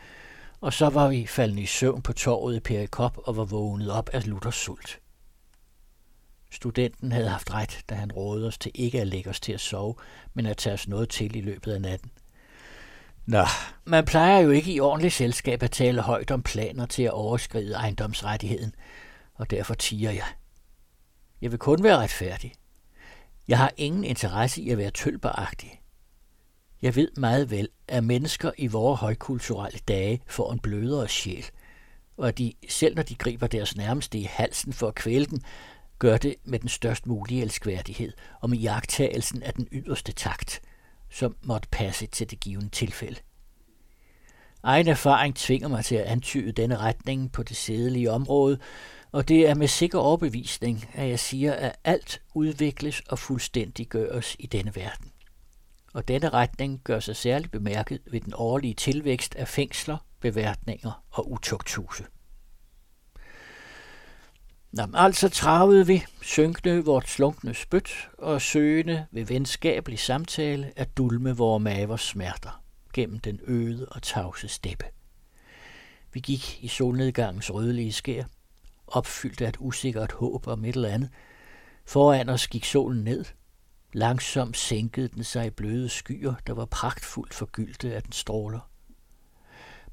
Og 0.60 0.72
så 0.72 0.88
var 0.88 1.08
vi 1.08 1.26
faldet 1.26 1.58
i 1.58 1.66
søvn 1.66 2.02
på 2.02 2.12
torvet 2.12 2.56
i 2.56 2.60
Perikop 2.60 3.18
og 3.24 3.36
var 3.36 3.44
vågnet 3.44 3.90
op 3.90 4.10
af 4.12 4.26
Luthers 4.26 4.54
sult. 4.54 5.00
Studenten 6.50 7.12
havde 7.12 7.28
haft 7.28 7.54
ret, 7.54 7.80
da 7.88 7.94
han 7.94 8.12
rådede 8.12 8.46
os 8.46 8.58
til 8.58 8.72
ikke 8.74 9.00
at 9.00 9.06
lægge 9.06 9.30
os 9.30 9.40
til 9.40 9.52
at 9.52 9.60
sove, 9.60 9.94
men 10.34 10.46
at 10.46 10.56
tage 10.56 10.74
os 10.74 10.88
noget 10.88 11.08
til 11.08 11.36
i 11.36 11.40
løbet 11.40 11.72
af 11.72 11.80
natten. 11.80 12.10
Nå, 13.26 13.44
man 13.84 14.04
plejer 14.04 14.38
jo 14.38 14.50
ikke 14.50 14.72
i 14.72 14.80
ordentligt 14.80 15.14
selskab 15.14 15.62
at 15.62 15.70
tale 15.70 16.02
højt 16.02 16.30
om 16.30 16.42
planer 16.42 16.86
til 16.86 17.02
at 17.02 17.12
overskride 17.12 17.74
ejendomsrettigheden, 17.74 18.74
og 19.34 19.50
derfor 19.50 19.74
tiger 19.74 20.10
jeg. 20.10 20.26
Jeg 21.40 21.50
vil 21.50 21.58
kun 21.58 21.82
være 21.82 21.96
retfærdig. 21.98 22.52
Jeg 23.48 23.58
har 23.58 23.72
ingen 23.76 24.04
interesse 24.04 24.62
i 24.62 24.70
at 24.70 24.78
være 24.78 24.90
tølperagtig. 24.90 25.80
Jeg 26.82 26.96
ved 26.96 27.08
meget 27.16 27.50
vel, 27.50 27.68
at 27.88 28.04
mennesker 28.04 28.50
i 28.58 28.66
vores 28.66 29.00
højkulturelle 29.00 29.78
dage 29.88 30.20
får 30.26 30.52
en 30.52 30.58
blødere 30.58 31.08
sjæl, 31.08 31.44
og 32.16 32.28
at 32.28 32.38
de, 32.38 32.52
selv 32.68 32.94
når 32.94 33.02
de 33.02 33.14
griber 33.14 33.46
deres 33.46 33.76
nærmeste 33.76 34.18
i 34.18 34.22
halsen 34.22 34.72
for 34.72 34.88
at 34.88 34.94
kvæle 34.94 35.26
den, 35.26 35.42
gør 35.98 36.16
det 36.16 36.34
med 36.44 36.58
den 36.58 36.68
størst 36.68 37.06
mulige 37.06 37.42
elskværdighed 37.42 38.12
og 38.40 38.50
med 38.50 38.58
jagttagelsen 38.58 39.42
af 39.42 39.54
den 39.54 39.68
yderste 39.72 40.12
takt, 40.12 40.60
som 41.10 41.36
måtte 41.42 41.68
passe 41.72 42.06
til 42.06 42.30
det 42.30 42.40
givende 42.40 42.68
tilfælde. 42.68 43.20
Egen 44.62 44.88
erfaring 44.88 45.36
tvinger 45.36 45.68
mig 45.68 45.84
til 45.84 45.94
at 45.94 46.04
antyde 46.04 46.52
denne 46.52 46.76
retning 46.76 47.32
på 47.32 47.42
det 47.42 47.56
sædelige 47.56 48.10
område, 48.10 48.58
og 49.12 49.28
det 49.28 49.48
er 49.48 49.54
med 49.54 49.68
sikker 49.68 49.98
overbevisning, 49.98 50.88
at 50.94 51.08
jeg 51.08 51.18
siger, 51.18 51.52
at 51.52 51.76
alt 51.84 52.22
udvikles 52.34 53.02
og 53.08 53.18
fuldstændig 53.18 53.86
gøres 53.86 54.36
i 54.38 54.46
denne 54.46 54.76
verden. 54.76 55.10
Og 55.94 56.08
denne 56.08 56.28
retning 56.28 56.80
gør 56.84 57.00
sig 57.00 57.16
særligt 57.16 57.52
bemærket 57.52 58.00
ved 58.10 58.20
den 58.20 58.32
årlige 58.36 58.74
tilvækst 58.74 59.34
af 59.34 59.48
fængsler, 59.48 59.96
beværtninger 60.20 61.04
og 61.10 61.30
utugthuse. 61.32 62.04
Nå, 64.72 64.82
altså 64.94 65.28
travede 65.28 65.86
vi, 65.86 66.04
synkende 66.22 66.84
vort 66.84 67.08
slunkne 67.08 67.54
spyt 67.54 68.08
og 68.18 68.42
søgende 68.42 69.06
ved 69.10 69.24
venskabelig 69.24 69.98
samtale 69.98 70.72
at 70.76 70.96
dulme 70.96 71.36
vores 71.36 71.62
mavers 71.62 72.02
smerter 72.02 72.62
gennem 72.92 73.18
den 73.18 73.40
øde 73.46 73.88
og 73.90 74.02
tavse 74.02 74.48
steppe. 74.48 74.84
Vi 76.12 76.20
gik 76.20 76.64
i 76.64 76.68
solnedgangens 76.68 77.54
rødlige 77.54 77.92
skær, 77.92 78.24
opfyldt 78.86 79.40
af 79.40 79.48
et 79.48 79.56
usikkert 79.58 80.12
håb 80.12 80.46
om 80.46 80.64
et 80.64 80.74
eller 80.74 80.88
andet. 80.88 81.10
Foran 81.84 82.28
os 82.28 82.48
gik 82.48 82.64
solen 82.64 83.04
ned. 83.04 83.24
Langsomt 83.92 84.56
sænkede 84.56 85.08
den 85.08 85.24
sig 85.24 85.46
i 85.46 85.50
bløde 85.50 85.88
skyer, 85.88 86.34
der 86.46 86.52
var 86.52 86.64
pragtfuldt 86.64 87.34
forgyldte 87.34 87.94
af 87.94 88.02
den 88.02 88.12
stråler. 88.12 88.70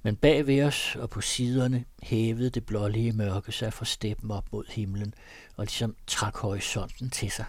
Men 0.01 0.15
bag 0.15 0.47
ved 0.47 0.63
os 0.63 0.95
og 0.95 1.09
på 1.09 1.21
siderne 1.21 1.85
hævede 2.01 2.49
det 2.49 2.65
blålige 2.65 3.11
mørke 3.11 3.51
sig 3.51 3.73
fra 3.73 3.85
steppen 3.85 4.31
op 4.31 4.45
mod 4.51 4.65
himlen 4.69 5.13
og 5.55 5.65
ligesom 5.65 5.95
trak 6.07 6.37
horisonten 6.37 7.09
til 7.09 7.31
sig. 7.31 7.45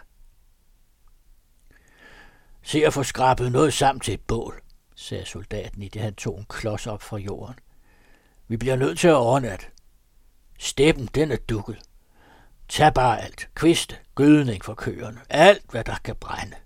Se 2.62 2.86
at 2.86 2.92
få 2.92 3.02
skrabet 3.02 3.52
noget 3.52 3.72
sammen 3.72 4.00
til 4.00 4.14
et 4.14 4.20
bål, 4.20 4.62
sagde 4.94 5.24
soldaten 5.24 5.82
i 5.82 5.88
det 5.88 6.02
han 6.02 6.14
tog 6.14 6.38
en 6.38 6.46
klods 6.48 6.86
op 6.86 7.02
fra 7.02 7.16
jorden. 7.16 7.54
Vi 8.48 8.56
bliver 8.56 8.76
nødt 8.76 8.98
til 8.98 9.08
at 9.08 9.14
overnatte. 9.14 9.66
Steppen, 10.58 11.08
den 11.14 11.30
er 11.32 11.36
dukket. 11.36 11.78
Tag 12.68 12.94
bare 12.94 13.22
alt. 13.22 13.48
Kviste, 13.54 13.96
gødning 14.14 14.64
for 14.64 14.74
køerne. 14.74 15.20
Alt, 15.28 15.70
hvad 15.70 15.84
der 15.84 15.96
kan 16.04 16.16
brænde. 16.16 16.56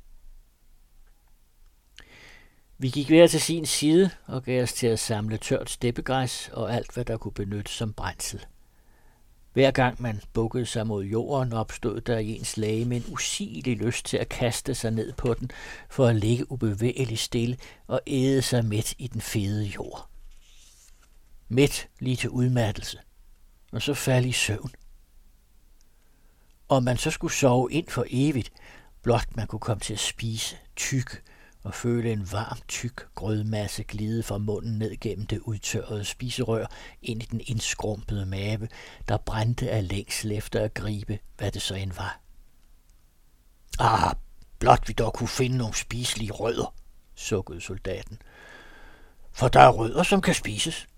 Vi 2.78 2.88
gik 2.88 3.08
hver 3.08 3.26
til 3.26 3.40
sin 3.40 3.66
side 3.66 4.10
og 4.26 4.42
gav 4.42 4.62
os 4.62 4.72
til 4.72 4.86
at 4.86 4.98
samle 4.98 5.36
tørt 5.36 5.70
steppegræs 5.70 6.50
og 6.52 6.74
alt, 6.74 6.94
hvad 6.94 7.04
der 7.04 7.16
kunne 7.16 7.32
benyttes 7.32 7.74
som 7.74 7.92
brændsel. 7.92 8.46
Hver 9.52 9.70
gang 9.70 10.02
man 10.02 10.20
bukkede 10.32 10.66
sig 10.66 10.86
mod 10.86 11.04
jorden, 11.04 11.52
opstod 11.52 12.00
der 12.00 12.18
i 12.18 12.36
ens 12.36 12.56
lage 12.56 12.84
med 12.84 12.96
en 12.96 13.12
usigelig 13.12 13.76
lyst 13.76 14.06
til 14.06 14.16
at 14.16 14.28
kaste 14.28 14.74
sig 14.74 14.90
ned 14.90 15.12
på 15.12 15.34
den, 15.34 15.50
for 15.90 16.06
at 16.06 16.16
ligge 16.16 16.52
ubevægeligt 16.52 17.20
stille 17.20 17.56
og 17.86 18.00
æde 18.06 18.42
sig 18.42 18.64
midt 18.64 18.94
i 18.98 19.06
den 19.06 19.20
fede 19.20 19.64
jord. 19.64 20.08
Midt 21.48 21.88
lige 22.00 22.16
til 22.16 22.30
udmattelse, 22.30 22.98
og 23.72 23.82
så 23.82 23.94
falde 23.94 24.28
i 24.28 24.32
søvn. 24.32 24.70
Og 26.68 26.82
man 26.82 26.96
så 26.96 27.10
skulle 27.10 27.34
sove 27.34 27.72
ind 27.72 27.88
for 27.88 28.04
evigt, 28.10 28.52
blot 29.02 29.36
man 29.36 29.46
kunne 29.46 29.60
komme 29.60 29.80
til 29.80 29.92
at 29.92 29.98
spise 29.98 30.56
tyk 30.76 31.22
og 31.62 31.74
føle 31.74 32.12
en 32.12 32.32
varm, 32.32 32.58
tyk 32.68 33.14
grødmasse 33.14 33.84
glide 33.84 34.22
fra 34.22 34.38
munden 34.38 34.78
ned 34.78 34.96
gennem 35.00 35.26
det 35.26 35.38
udtørrede 35.38 36.04
spiserør 36.04 36.66
ind 37.02 37.22
i 37.22 37.26
den 37.26 37.40
indskrumpede 37.46 38.26
mave, 38.26 38.68
der 39.08 39.16
brændte 39.16 39.70
af 39.70 39.88
længsel 39.88 40.32
efter 40.32 40.60
at 40.60 40.74
gribe, 40.74 41.18
hvad 41.36 41.52
det 41.52 41.62
så 41.62 41.74
end 41.74 41.92
var. 41.92 42.20
Ah, 43.78 44.14
blot 44.58 44.88
vi 44.88 44.92
dog 44.92 45.12
kunne 45.12 45.28
finde 45.28 45.56
nogle 45.56 45.74
spiselige 45.74 46.32
rødder, 46.32 46.74
sukkede 47.14 47.60
soldaten. 47.60 48.22
For 49.32 49.48
der 49.48 49.60
er 49.60 49.68
rødder, 49.68 50.02
som 50.02 50.20
kan 50.20 50.34
spises. 50.34 50.88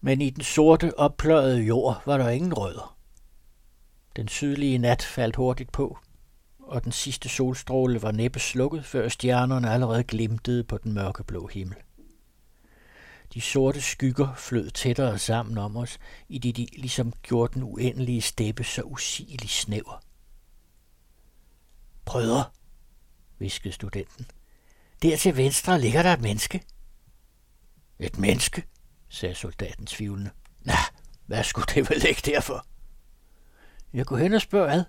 Men 0.00 0.20
i 0.20 0.30
den 0.30 0.44
sorte, 0.44 0.98
oppløjede 0.98 1.62
jord 1.62 2.02
var 2.06 2.18
der 2.18 2.28
ingen 2.28 2.54
rødder. 2.54 2.96
Den 4.16 4.28
sydlige 4.28 4.78
nat 4.78 5.02
faldt 5.02 5.36
hurtigt 5.36 5.72
på, 5.72 5.98
og 6.58 6.84
den 6.84 6.92
sidste 6.92 7.28
solstråle 7.28 8.02
var 8.02 8.12
næppe 8.12 8.40
slukket, 8.40 8.84
før 8.84 9.08
stjernerne 9.08 9.70
allerede 9.70 10.04
glimtede 10.04 10.64
på 10.64 10.78
den 10.78 10.92
mørkeblå 10.92 11.46
himmel. 11.46 11.76
De 13.34 13.40
sorte 13.40 13.80
skygger 13.80 14.34
flød 14.34 14.70
tættere 14.70 15.18
sammen 15.18 15.58
om 15.58 15.76
os, 15.76 15.98
i 16.28 16.38
det 16.38 16.56
de 16.56 16.66
ligesom 16.76 17.12
gjorde 17.22 17.54
den 17.54 17.62
uendelige 17.62 18.20
steppe 18.20 18.64
så 18.64 18.82
usigelig 18.82 19.50
snæver. 19.50 20.02
Brødre, 22.04 22.44
viskede 23.38 23.74
studenten. 23.74 24.26
Der 25.02 25.16
til 25.16 25.36
venstre 25.36 25.80
ligger 25.80 26.02
der 26.02 26.12
et 26.12 26.20
menneske. 26.20 26.62
Et 27.98 28.18
menneske, 28.18 28.62
sagde 29.10 29.34
soldaten 29.34 29.86
tvivlende. 29.86 30.30
Nå, 30.60 30.72
hvad 31.26 31.44
skulle 31.44 31.66
det 31.74 31.90
vel 31.90 32.06
ikke 32.08 32.22
derfor? 32.24 32.66
Jeg 33.92 34.06
går 34.06 34.16
hen 34.16 34.34
og 34.34 34.40
spørger 34.40 34.72
ad. 34.72 34.84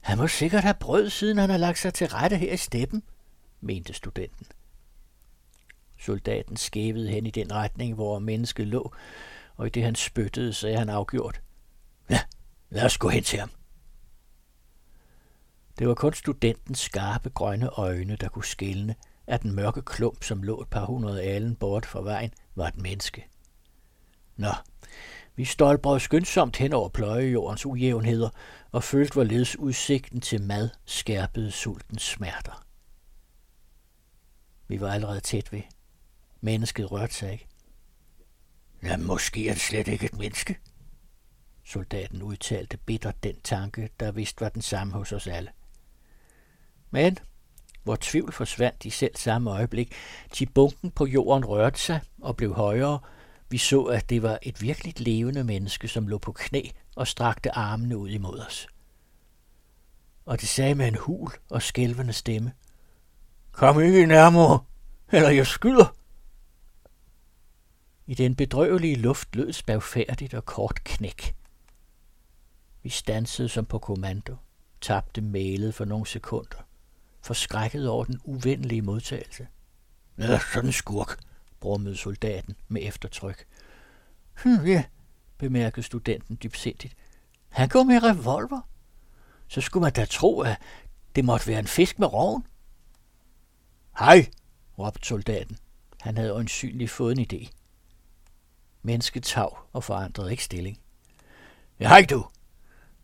Han 0.00 0.18
må 0.18 0.26
sikkert 0.26 0.62
have 0.62 0.74
brød, 0.80 1.10
siden 1.10 1.38
han 1.38 1.50
har 1.50 1.56
lagt 1.56 1.78
sig 1.78 1.94
til 1.94 2.08
rette 2.08 2.36
her 2.36 2.52
i 2.52 2.56
steppen, 2.56 3.02
mente 3.60 3.92
studenten. 3.92 4.46
Soldaten 5.98 6.56
skævede 6.56 7.08
hen 7.08 7.26
i 7.26 7.30
den 7.30 7.52
retning, 7.52 7.94
hvor 7.94 8.18
mennesket 8.18 8.66
lå, 8.66 8.94
og 9.56 9.66
i 9.66 9.70
det 9.70 9.82
han 9.82 9.94
spyttede, 9.94 10.52
sagde 10.52 10.76
han 10.78 10.88
afgjort. 10.88 11.40
Ja, 12.10 12.20
lad 12.70 12.84
os 12.84 12.98
gå 12.98 13.08
hen 13.08 13.22
til 13.22 13.38
ham. 13.38 13.50
Det 15.78 15.88
var 15.88 15.94
kun 15.94 16.14
studentens 16.14 16.78
skarpe 16.78 17.30
grønne 17.30 17.68
øjne, 17.68 18.16
der 18.16 18.28
kunne 18.28 18.44
skille, 18.44 18.94
at 19.26 19.42
den 19.42 19.54
mørke 19.54 19.82
klump, 19.82 20.24
som 20.24 20.42
lå 20.42 20.60
et 20.60 20.68
par 20.68 20.84
hundrede 20.84 21.22
alen 21.22 21.56
bort 21.56 21.86
fra 21.86 22.02
vejen, 22.02 22.32
var 22.58 22.68
et 22.68 22.76
menneske. 22.76 23.26
Nå, 24.36 24.52
Vi 25.36 25.44
stolprede 25.44 26.00
skyndsomt 26.00 26.56
hen 26.56 26.72
over 26.72 26.88
pløjejordens 26.88 27.66
ujævnheder 27.66 28.30
og 28.72 28.84
følte 28.84 29.12
hvorledes 29.12 29.56
udsigten 29.58 30.20
til 30.20 30.42
mad 30.42 30.70
skærpede 30.84 31.50
sultens 31.50 32.02
smerter. 32.02 32.64
Vi 34.68 34.80
var 34.80 34.92
allerede 34.92 35.20
tæt 35.20 35.52
ved. 35.52 35.62
Mennesket 36.40 36.92
rørte 36.92 37.14
sig 37.14 37.32
ikke. 37.32 37.46
Ja, 38.82 38.96
måske 38.96 39.48
er 39.48 39.52
det 39.52 39.62
slet 39.62 39.88
ikke 39.88 40.06
et 40.06 40.18
menneske. 40.18 40.58
Soldaten 41.64 42.22
udtalte 42.22 42.76
bitter 42.76 43.12
den 43.22 43.40
tanke, 43.40 43.90
der 44.00 44.12
vist 44.12 44.40
var 44.40 44.48
den 44.48 44.62
samme 44.62 44.92
hos 44.92 45.12
os 45.12 45.26
alle. 45.26 45.50
Men 46.90 47.18
hvor 47.88 47.98
tvivl 48.00 48.32
forsvandt 48.32 48.84
i 48.84 48.90
selv 48.90 49.16
samme 49.16 49.50
øjeblik, 49.50 49.92
til 50.32 50.50
bunken 50.54 50.90
på 50.90 51.06
jorden 51.06 51.44
rørte 51.44 51.80
sig 51.80 52.00
og 52.22 52.36
blev 52.36 52.54
højere, 52.54 52.98
vi 53.50 53.58
så, 53.58 53.82
at 53.82 54.10
det 54.10 54.22
var 54.22 54.38
et 54.42 54.62
virkeligt 54.62 55.00
levende 55.00 55.44
menneske, 55.44 55.88
som 55.88 56.08
lå 56.08 56.18
på 56.18 56.32
knæ 56.32 56.62
og 56.96 57.06
strakte 57.06 57.50
armene 57.50 57.96
ud 57.96 58.08
imod 58.08 58.38
os. 58.38 58.68
Og 60.24 60.40
det 60.40 60.48
sagde 60.48 60.74
med 60.74 60.88
en 60.88 60.94
hul 60.94 61.30
og 61.50 61.62
skælvende 61.62 62.12
stemme. 62.12 62.52
Kom 63.52 63.80
ikke 63.80 64.06
nærmere, 64.06 64.60
eller 65.12 65.30
jeg 65.30 65.46
skyder. 65.46 65.96
I 68.06 68.14
den 68.14 68.36
bedrøvelige 68.36 68.96
luft 68.96 69.36
lød 69.36 69.52
spagfærdigt 69.52 70.34
og 70.34 70.44
kort 70.44 70.84
knæk. 70.84 71.34
Vi 72.82 72.88
stansede 72.88 73.48
som 73.48 73.66
på 73.66 73.78
kommando, 73.78 74.36
tabte 74.80 75.20
mælet 75.20 75.74
for 75.74 75.84
nogle 75.84 76.06
sekunder, 76.06 76.67
forskrækket 77.20 77.88
over 77.88 78.04
den 78.04 78.20
uvenlige 78.24 78.82
modtagelse. 78.82 79.46
Ja, 80.18 80.40
sådan 80.52 80.68
en 80.68 80.72
skurk, 80.72 81.18
brummede 81.60 81.96
soldaten 81.96 82.56
med 82.68 82.82
eftertryk. 82.84 83.46
Hm, 84.42 84.66
ja, 84.66 84.84
bemærkede 85.38 85.86
studenten 85.86 86.38
dybsindigt. 86.42 86.94
Han 87.48 87.68
går 87.68 87.82
med 87.82 88.02
revolver. 88.02 88.60
Så 89.48 89.60
skulle 89.60 89.82
man 89.82 89.92
da 89.92 90.04
tro, 90.04 90.40
at 90.40 90.58
det 91.16 91.24
måtte 91.24 91.46
være 91.46 91.58
en 91.58 91.66
fisk 91.66 91.98
med 91.98 92.12
roven. 92.12 92.46
Hej, 93.98 94.30
råbte 94.78 95.08
soldaten. 95.08 95.58
Han 96.00 96.16
havde 96.16 96.30
øjensynligt 96.30 96.90
fået 96.90 97.18
en 97.18 97.26
idé. 97.32 97.50
Mennesket 98.82 99.22
tav 99.22 99.58
og 99.72 99.84
forandrede 99.84 100.30
ikke 100.30 100.44
stilling. 100.44 100.78
Ja, 101.80 101.88
hej 101.88 102.06
du. 102.10 102.26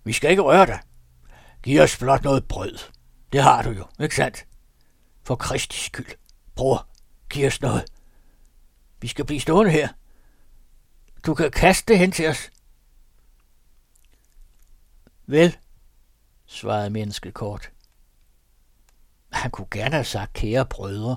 Vi 0.05 0.13
skal 0.13 0.31
ikke 0.31 0.43
røre 0.43 0.67
dig. 0.67 0.81
Giv 1.63 1.81
os 1.81 1.99
blot 1.99 2.25
noget 2.25 2.49
brød. 2.49 2.79
Det 3.35 3.43
har 3.43 3.63
du 3.63 3.71
jo, 3.71 3.87
ikke 4.01 4.15
sandt? 4.15 4.47
For 5.23 5.37
Kristi 5.37 5.77
skyld. 5.77 6.17
Bror, 6.55 6.89
giv 7.31 7.47
os 7.47 7.61
noget. 7.61 7.85
Vi 9.01 9.09
skal 9.09 9.25
blive 9.25 9.41
stående 9.41 9.71
her. 9.71 9.89
Du 11.27 11.35
kan 11.35 11.51
kaste 11.51 11.93
det 11.93 11.99
hen 11.99 12.13
til 12.13 12.29
os. 12.29 12.51
Vel, 15.27 15.57
svarede 16.47 16.91
mennesket 16.91 17.35
kort. 17.35 17.71
Han 19.33 19.51
kunne 19.51 19.69
gerne 19.71 19.95
have 19.95 20.05
sagt 20.05 20.33
kære 20.33 20.67
brødre, 20.67 21.17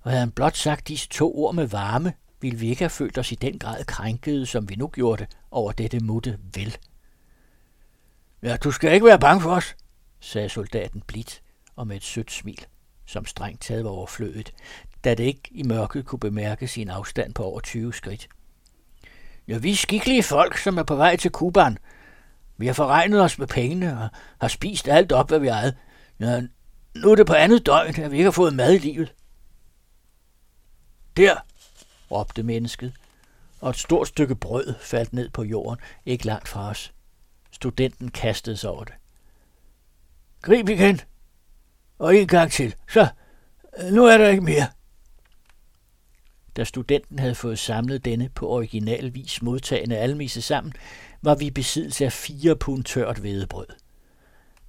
og 0.00 0.10
havde 0.10 0.20
han 0.20 0.30
blot 0.32 0.56
sagt 0.56 0.88
disse 0.88 1.08
to 1.08 1.38
ord 1.38 1.54
med 1.54 1.66
varme, 1.66 2.12
ville 2.40 2.58
vi 2.58 2.68
ikke 2.68 2.82
have 2.82 2.90
følt 2.90 3.18
os 3.18 3.32
i 3.32 3.34
den 3.34 3.58
grad 3.58 3.84
krænkede, 3.84 4.46
som 4.46 4.68
vi 4.68 4.74
nu 4.74 4.88
gjorde 4.88 5.24
det 5.24 5.36
over 5.50 5.72
dette 5.72 6.00
mutte 6.00 6.38
vel. 6.54 6.76
Ja, 8.42 8.56
du 8.56 8.70
skal 8.70 8.92
ikke 8.92 9.06
være 9.06 9.18
bange 9.18 9.40
for 9.40 9.50
os, 9.50 9.74
sagde 10.24 10.48
soldaten 10.48 11.02
blidt 11.06 11.42
og 11.76 11.86
med 11.86 11.96
et 11.96 12.04
sødt 12.04 12.32
smil, 12.32 12.66
som 13.06 13.26
strengt 13.26 13.62
taget 13.62 13.84
var 13.84 13.90
overflødet, 13.90 14.54
da 15.04 15.14
det 15.14 15.24
ikke 15.24 15.42
i 15.50 15.62
mørket 15.62 16.06
kunne 16.06 16.18
bemærke 16.18 16.68
sin 16.68 16.88
afstand 16.88 17.34
på 17.34 17.44
over 17.44 17.60
20 17.60 17.94
skridt. 17.94 18.28
Ja, 19.48 19.58
vi 19.58 19.70
er 19.70 19.76
skikkelige 19.76 20.22
folk, 20.22 20.58
som 20.58 20.78
er 20.78 20.82
på 20.82 20.96
vej 20.96 21.16
til 21.16 21.30
Kuban. 21.30 21.78
Vi 22.56 22.66
har 22.66 22.72
forregnet 22.72 23.22
os 23.22 23.38
med 23.38 23.46
pengene 23.46 24.00
og 24.00 24.08
har 24.40 24.48
spist 24.48 24.88
alt 24.88 25.12
op, 25.12 25.28
hvad 25.28 25.38
vi 25.38 25.48
ejede. 25.48 25.76
Ja, 26.20 26.40
nu 26.94 27.10
er 27.10 27.14
det 27.14 27.26
på 27.26 27.34
andet 27.34 27.66
døgn, 27.66 28.00
at 28.00 28.10
vi 28.10 28.16
ikke 28.16 28.24
har 28.24 28.30
fået 28.30 28.54
mad 28.54 28.74
i 28.74 28.78
livet. 28.78 29.14
Der, 31.16 31.36
råbte 32.10 32.42
mennesket, 32.42 32.92
og 33.60 33.70
et 33.70 33.76
stort 33.76 34.08
stykke 34.08 34.34
brød 34.34 34.74
faldt 34.80 35.12
ned 35.12 35.30
på 35.30 35.42
jorden, 35.42 35.80
ikke 36.06 36.26
langt 36.26 36.48
fra 36.48 36.68
os. 36.68 36.92
Studenten 37.50 38.10
kastede 38.10 38.56
sig 38.56 38.70
over 38.70 38.84
det. 38.84 38.94
Grib 40.44 40.68
igen, 40.68 41.00
og 41.98 42.16
en 42.16 42.26
gang 42.26 42.52
til. 42.52 42.74
Så, 42.88 43.08
nu 43.92 44.04
er 44.04 44.18
der 44.18 44.28
ikke 44.28 44.44
mere. 44.44 44.66
Da 46.56 46.64
studenten 46.64 47.18
havde 47.18 47.34
fået 47.34 47.58
samlet 47.58 48.04
denne 48.04 48.28
på 48.28 48.48
original 48.48 49.14
vis 49.14 49.42
modtagende 49.42 49.96
almisse 49.98 50.42
sammen, 50.42 50.72
var 51.22 51.34
vi 51.34 51.50
besiddelse 51.50 52.04
af 52.04 52.12
fire 52.12 52.56
pund 52.56 52.84
tørt 52.84 53.18
hvedebrød. 53.18 53.66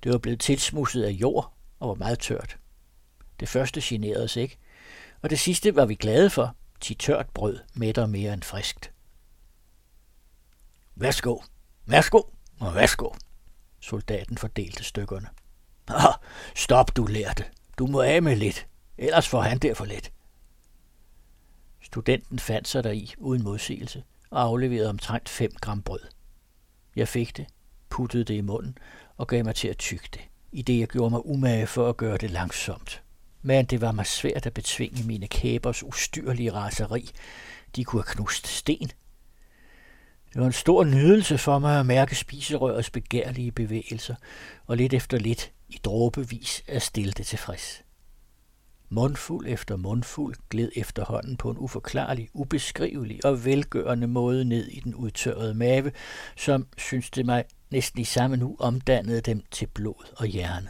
Det 0.03 0.11
var 0.11 0.17
blevet 0.17 0.39
tilsmusset 0.39 1.03
af 1.03 1.11
jord 1.11 1.53
og 1.79 1.89
var 1.89 1.95
meget 1.95 2.19
tørt. 2.19 2.57
Det 3.39 3.49
første 3.49 3.81
generede 3.83 4.23
os 4.23 4.35
ikke, 4.35 4.57
og 5.21 5.29
det 5.29 5.39
sidste 5.39 5.75
var 5.75 5.85
vi 5.85 5.95
glade 5.95 6.29
for, 6.29 6.55
til 6.81 6.97
tørt 6.97 7.29
brød 7.29 7.59
mætter 7.73 8.05
mere 8.05 8.33
end 8.33 8.43
friskt. 8.43 8.91
Værsgo, 10.95 11.41
værsgo 11.85 12.21
og 12.59 12.75
værsgo. 12.75 13.09
Soldaten 13.79 14.37
fordelte 14.37 14.83
stykkerne. 14.83 15.27
Ah, 15.87 16.13
stop, 16.55 16.95
du 16.97 17.05
lærte. 17.05 17.45
Du 17.77 17.87
må 17.87 18.01
af 18.01 18.21
med 18.21 18.35
lidt, 18.35 18.67
ellers 18.97 19.27
får 19.27 19.41
han 19.41 19.57
derfor 19.57 19.85
lidt. 19.85 20.11
Studenten 21.81 22.39
fandt 22.39 22.67
sig 22.67 22.83
deri 22.83 23.13
uden 23.17 23.43
modsigelse 23.43 24.03
og 24.29 24.41
afleverede 24.41 24.89
omtrent 24.89 25.29
5 25.29 25.51
gram 25.61 25.81
brød. 25.81 25.99
Jeg 26.95 27.07
fik 27.07 27.37
det, 27.37 27.45
puttede 27.89 28.23
det 28.23 28.33
i 28.33 28.41
munden 28.41 28.77
og 29.17 29.27
gav 29.27 29.45
mig 29.45 29.55
til 29.55 29.67
at 29.67 29.77
tygge 29.77 30.07
det, 30.13 30.21
i 30.51 30.61
det 30.61 30.79
jeg 30.79 30.87
gjorde 30.87 31.09
mig 31.09 31.25
umage 31.25 31.67
for 31.67 31.89
at 31.89 31.97
gøre 31.97 32.17
det 32.17 32.31
langsomt. 32.31 33.01
Men 33.41 33.65
det 33.65 33.81
var 33.81 33.91
mig 33.91 34.05
svært 34.05 34.45
at 34.45 34.53
betvinge 34.53 35.03
mine 35.03 35.27
kæbers 35.27 35.83
ustyrlige 35.83 36.53
raseri. 36.53 37.09
De 37.75 37.83
kunne 37.83 38.03
have 38.03 38.15
knust 38.15 38.47
sten. 38.47 38.91
Det 40.33 40.41
var 40.41 40.45
en 40.45 40.53
stor 40.53 40.83
nydelse 40.83 41.37
for 41.37 41.59
mig 41.59 41.79
at 41.79 41.85
mærke 41.85 42.15
spiserørets 42.15 42.89
begærlige 42.89 43.51
bevægelser, 43.51 44.15
og 44.65 44.77
lidt 44.77 44.93
efter 44.93 45.17
lidt 45.17 45.51
i 45.69 45.79
dråbevis 45.83 46.63
at 46.67 46.81
stilte 46.81 47.23
tilfreds. 47.23 47.81
Mundfuld 48.89 49.47
efter 49.47 49.75
mundfuld 49.75 50.35
gled 50.49 50.71
efterhånden 50.75 51.37
på 51.37 51.51
en 51.51 51.57
uforklarlig, 51.57 52.29
ubeskrivelig 52.33 53.25
og 53.25 53.45
velgørende 53.45 54.07
måde 54.07 54.45
ned 54.45 54.67
i 54.67 54.79
den 54.79 54.95
udtørrede 54.95 55.53
mave, 55.53 55.91
som, 56.37 56.67
synes 56.77 57.09
det 57.09 57.25
mig, 57.25 57.43
næsten 57.71 58.01
i 58.01 58.03
samme 58.03 58.37
nu 58.37 58.55
omdannede 58.59 59.21
dem 59.21 59.43
til 59.51 59.67
blod 59.67 60.13
og 60.17 60.25
hjerne. 60.25 60.69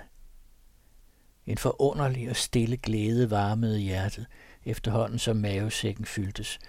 En 1.46 1.58
forunderlig 1.58 2.30
og 2.30 2.36
stille 2.36 2.78
glæde 2.78 3.32
varmede 3.32 3.80
hjertet, 3.80 4.26
efterhånden 4.66 5.20
som 5.20 5.38
mavesækken 5.38 6.06
fyldtes, 6.06 6.60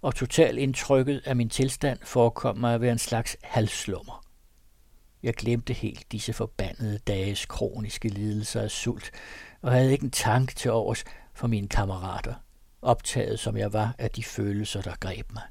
og 0.00 0.14
totalt 0.14 0.58
indtrykket 0.58 1.22
af 1.24 1.36
min 1.36 1.48
tilstand 1.48 1.98
forekom 2.02 2.56
mig 2.58 2.74
at 2.74 2.80
være 2.80 2.92
en 2.92 2.98
slags 2.98 3.36
halvslummer. 3.42 4.25
Jeg 5.26 5.34
glemte 5.34 5.72
helt 5.72 6.12
disse 6.12 6.32
forbandede 6.32 6.98
dages 6.98 7.46
kroniske 7.46 8.08
lidelser 8.08 8.60
af 8.60 8.70
sult, 8.70 9.10
og 9.62 9.72
havde 9.72 9.92
ikke 9.92 10.04
en 10.04 10.10
tanke 10.10 10.54
til 10.54 10.70
overs 10.70 11.04
for 11.34 11.46
mine 11.46 11.68
kammerater, 11.68 12.34
optaget 12.82 13.38
som 13.38 13.56
jeg 13.56 13.72
var 13.72 13.94
af 13.98 14.10
de 14.10 14.24
følelser, 14.24 14.82
der 14.82 14.94
greb 15.00 15.32
mig. 15.32 15.42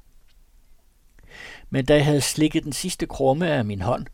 Men 1.70 1.84
da 1.84 1.94
jeg 1.94 2.04
havde 2.04 2.20
slikket 2.20 2.64
den 2.64 2.72
sidste 2.72 3.06
krumme 3.06 3.50
af 3.50 3.64
min 3.64 3.80
hånd, 3.80 4.06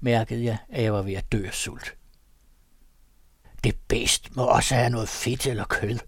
mærkede 0.00 0.44
jeg, 0.44 0.58
at 0.68 0.82
jeg 0.82 0.92
var 0.92 1.02
ved 1.02 1.14
at 1.14 1.32
dø 1.32 1.46
af 1.46 1.54
sult. 1.54 1.96
Det 3.64 3.76
bedst 3.88 4.36
må 4.36 4.44
også 4.44 4.74
have 4.74 4.90
noget 4.90 5.08
fedt 5.08 5.46
eller 5.46 5.64
kød, 5.64 5.98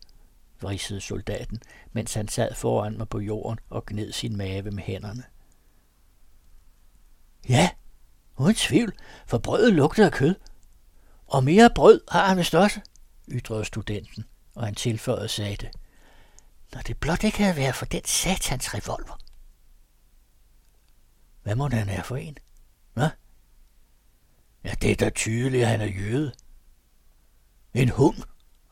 vrissede 0.61 1.01
soldaten, 1.01 1.63
mens 1.93 2.15
han 2.15 2.29
sad 2.29 2.55
foran 2.55 2.99
mig 2.99 3.09
på 3.09 3.21
jorden 3.21 3.59
og 3.71 3.87
gned 3.87 4.13
sin 4.13 4.37
mave 4.37 4.71
med 4.71 4.83
hænderne. 4.83 5.23
Ja, 7.49 7.71
uden 8.37 8.55
tvivl, 8.55 8.93
for 9.27 9.39
brødet 9.39 9.73
lugtede 9.73 10.07
af 10.07 10.13
kød. 10.13 10.35
Og 11.27 11.45
mere 11.45 11.71
brød 11.75 12.01
har 12.11 12.27
han 12.27 12.39
vist 12.39 12.55
også 12.55 12.81
ytrede 13.29 13.65
studenten, 13.65 14.25
og 14.55 14.65
han 14.65 14.75
tilføjede 14.75 15.29
sagde 15.29 15.57
det. 15.57 15.71
Når 16.75 16.81
det 16.81 16.99
blot 16.99 17.25
ikke 17.25 17.39
havde 17.43 17.57
været 17.57 17.75
for 17.75 17.87
den 17.87 18.05
satans 18.05 18.75
revolver. 18.75 19.19
Hvad 21.43 21.55
må 21.55 21.69
han 21.69 21.89
er 21.89 22.03
for 22.03 22.17
en? 22.17 22.39
Hvad? 22.95 23.09
Ja, 24.65 24.75
det 24.83 24.91
er 24.91 24.97
da 24.97 25.11
tydeligt, 25.11 25.63
at 25.63 25.69
han 25.69 25.81
er 25.81 25.87
jøde. 25.87 26.33
En 27.75 27.89
hund, 27.89 28.17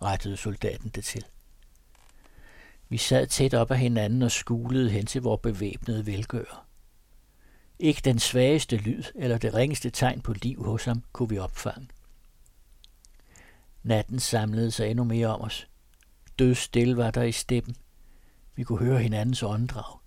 rettede 0.02 0.36
soldaten 0.36 0.90
det 0.90 1.04
til. 1.04 1.24
Vi 2.88 2.96
sad 2.96 3.26
tæt 3.26 3.54
op 3.54 3.70
ad 3.70 3.76
hinanden 3.76 4.22
og 4.22 4.30
skulede 4.30 4.90
hen 4.90 5.06
til 5.06 5.22
vores 5.22 5.40
bevæbnede 5.42 6.06
velgører. 6.06 6.66
Ikke 7.82 8.00
den 8.04 8.18
svageste 8.18 8.76
lyd 8.76 9.02
eller 9.14 9.38
det 9.38 9.54
ringeste 9.54 9.90
tegn 9.90 10.20
på 10.20 10.32
liv 10.32 10.64
hos 10.64 10.84
ham 10.84 11.02
kunne 11.12 11.28
vi 11.28 11.38
opfange. 11.38 11.88
Natten 13.82 14.20
samlede 14.20 14.70
sig 14.70 14.90
endnu 14.90 15.04
mere 15.04 15.26
om 15.26 15.40
os. 15.40 15.68
Død 16.38 16.54
stille 16.54 16.96
var 16.96 17.10
der 17.10 17.22
i 17.22 17.32
steppen. 17.32 17.76
Vi 18.54 18.64
kunne 18.64 18.78
høre 18.78 18.98
hinandens 18.98 19.42
åndedrag. 19.42 19.98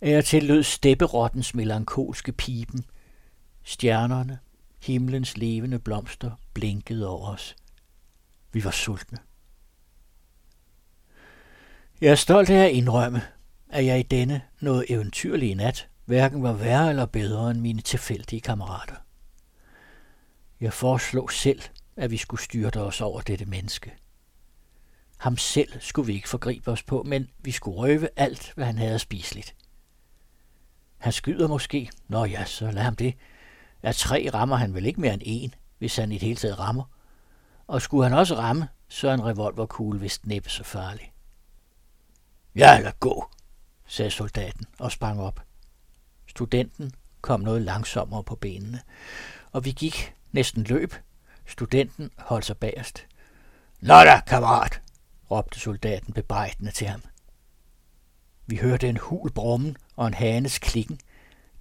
Er 0.00 0.20
til 0.20 0.42
lød 0.42 0.62
stepperottens 0.62 1.54
melankolske 1.54 2.32
pipen. 2.32 2.84
Stjernerne, 3.62 4.38
himlens 4.82 5.36
levende 5.36 5.78
blomster, 5.78 6.30
blinkede 6.54 7.08
over 7.08 7.28
os. 7.28 7.56
Vi 8.52 8.64
var 8.64 8.70
sultne. 8.70 9.18
Jeg 12.00 12.10
er 12.10 12.14
stolt 12.14 12.50
af 12.50 12.64
at 12.64 12.70
indrømme, 12.70 13.22
at 13.68 13.86
jeg 13.86 14.00
i 14.00 14.02
denne 14.02 14.42
noget 14.60 14.84
eventyrlige 14.88 15.54
nat 15.54 15.89
hverken 16.10 16.42
var 16.42 16.52
værre 16.52 16.88
eller 16.90 17.06
bedre 17.06 17.50
end 17.50 17.60
mine 17.60 17.80
tilfældige 17.80 18.40
kammerater. 18.40 18.94
Jeg 20.60 20.72
foreslog 20.72 21.32
selv, 21.32 21.62
at 21.96 22.10
vi 22.10 22.16
skulle 22.16 22.42
styrte 22.42 22.80
os 22.80 23.00
over 23.00 23.20
dette 23.20 23.44
menneske. 23.44 23.92
Ham 25.18 25.36
selv 25.36 25.80
skulle 25.80 26.06
vi 26.06 26.12
ikke 26.12 26.28
forgribe 26.28 26.70
os 26.70 26.82
på, 26.82 27.02
men 27.02 27.28
vi 27.38 27.50
skulle 27.50 27.76
røve 27.76 28.08
alt, 28.16 28.52
hvad 28.54 28.66
han 28.66 28.78
havde 28.78 28.98
spiseligt. 28.98 29.54
Han 30.98 31.12
skyder 31.12 31.48
måske. 31.48 31.90
Nå 32.08 32.24
ja, 32.24 32.44
så 32.44 32.70
lad 32.70 32.82
ham 32.82 32.96
det. 32.96 33.14
Af 33.82 33.94
tre 33.94 34.30
rammer 34.34 34.56
han 34.56 34.74
vel 34.74 34.86
ikke 34.86 35.00
mere 35.00 35.14
end 35.14 35.22
en, 35.24 35.54
hvis 35.78 35.96
han 35.96 36.12
i 36.12 36.14
det 36.14 36.28
hele 36.28 36.36
taget 36.36 36.58
rammer. 36.58 36.84
Og 37.66 37.82
skulle 37.82 38.08
han 38.08 38.18
også 38.18 38.34
ramme, 38.34 38.68
så 38.88 39.08
er 39.08 39.14
en 39.14 39.24
revolverkugle 39.24 40.00
vist 40.00 40.26
næppe 40.26 40.50
så 40.50 40.64
farlig. 40.64 41.12
Ja, 42.54 42.80
lad 42.80 42.92
gå, 43.00 43.30
sagde 43.86 44.10
soldaten 44.10 44.66
og 44.78 44.92
sprang 44.92 45.20
op. 45.20 45.49
Studenten 46.30 46.92
kom 47.20 47.40
noget 47.40 47.62
langsommere 47.62 48.24
på 48.24 48.34
benene, 48.34 48.80
og 49.52 49.64
vi 49.64 49.70
gik 49.70 50.14
næsten 50.32 50.62
løb. 50.62 50.94
Studenten 51.46 52.10
holdt 52.18 52.44
sig 52.44 52.56
bagerst. 52.56 53.06
Nå 53.80 53.94
da, 53.94 54.20
kammerat, 54.26 54.80
råbte 55.30 55.60
soldaten 55.60 56.12
bebrejdende 56.12 56.70
til 56.70 56.86
ham. 56.86 57.02
Vi 58.46 58.56
hørte 58.56 58.88
en 58.88 58.96
hul 58.96 59.32
brummen 59.32 59.76
og 59.96 60.06
en 60.06 60.14
hanes 60.14 60.58
klikken. 60.58 61.00